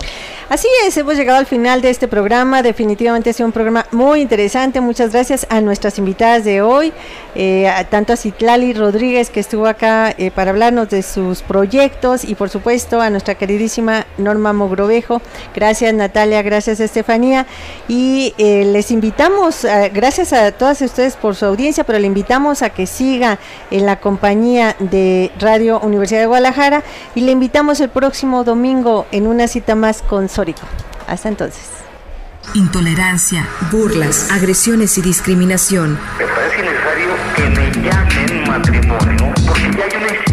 [0.50, 2.62] Así es, hemos llegado al final de este programa.
[2.62, 4.82] Definitivamente ha sido un programa muy interesante.
[4.82, 6.94] Muchas gracias a nuestras invitadas de hoy,
[7.36, 12.36] eh, tanto a Citlali Rodríguez que estuvo acá eh, para hablarnos de sus proyectos y
[12.36, 15.22] por supuesto a nuestra queridísima Norma Mogrovejo.
[15.56, 17.46] Gracias Natalia, gracias Estefanía
[17.88, 22.62] y eh, les invitamos, eh, gracias a todas ustedes por su audiencia, pero le invitamos
[22.62, 23.40] a que siga
[23.72, 26.84] en la compañía de Radio Universidad de Guadalajara
[27.14, 30.62] y le invitamos el próximo domingo en una cita más con Sórico.
[31.08, 31.70] Hasta entonces.
[32.56, 36.00] Intolerancia, burlas, agresiones y discriminación.
[36.18, 40.33] Me parece necesario que me llamen matrimonio, porque ya hay una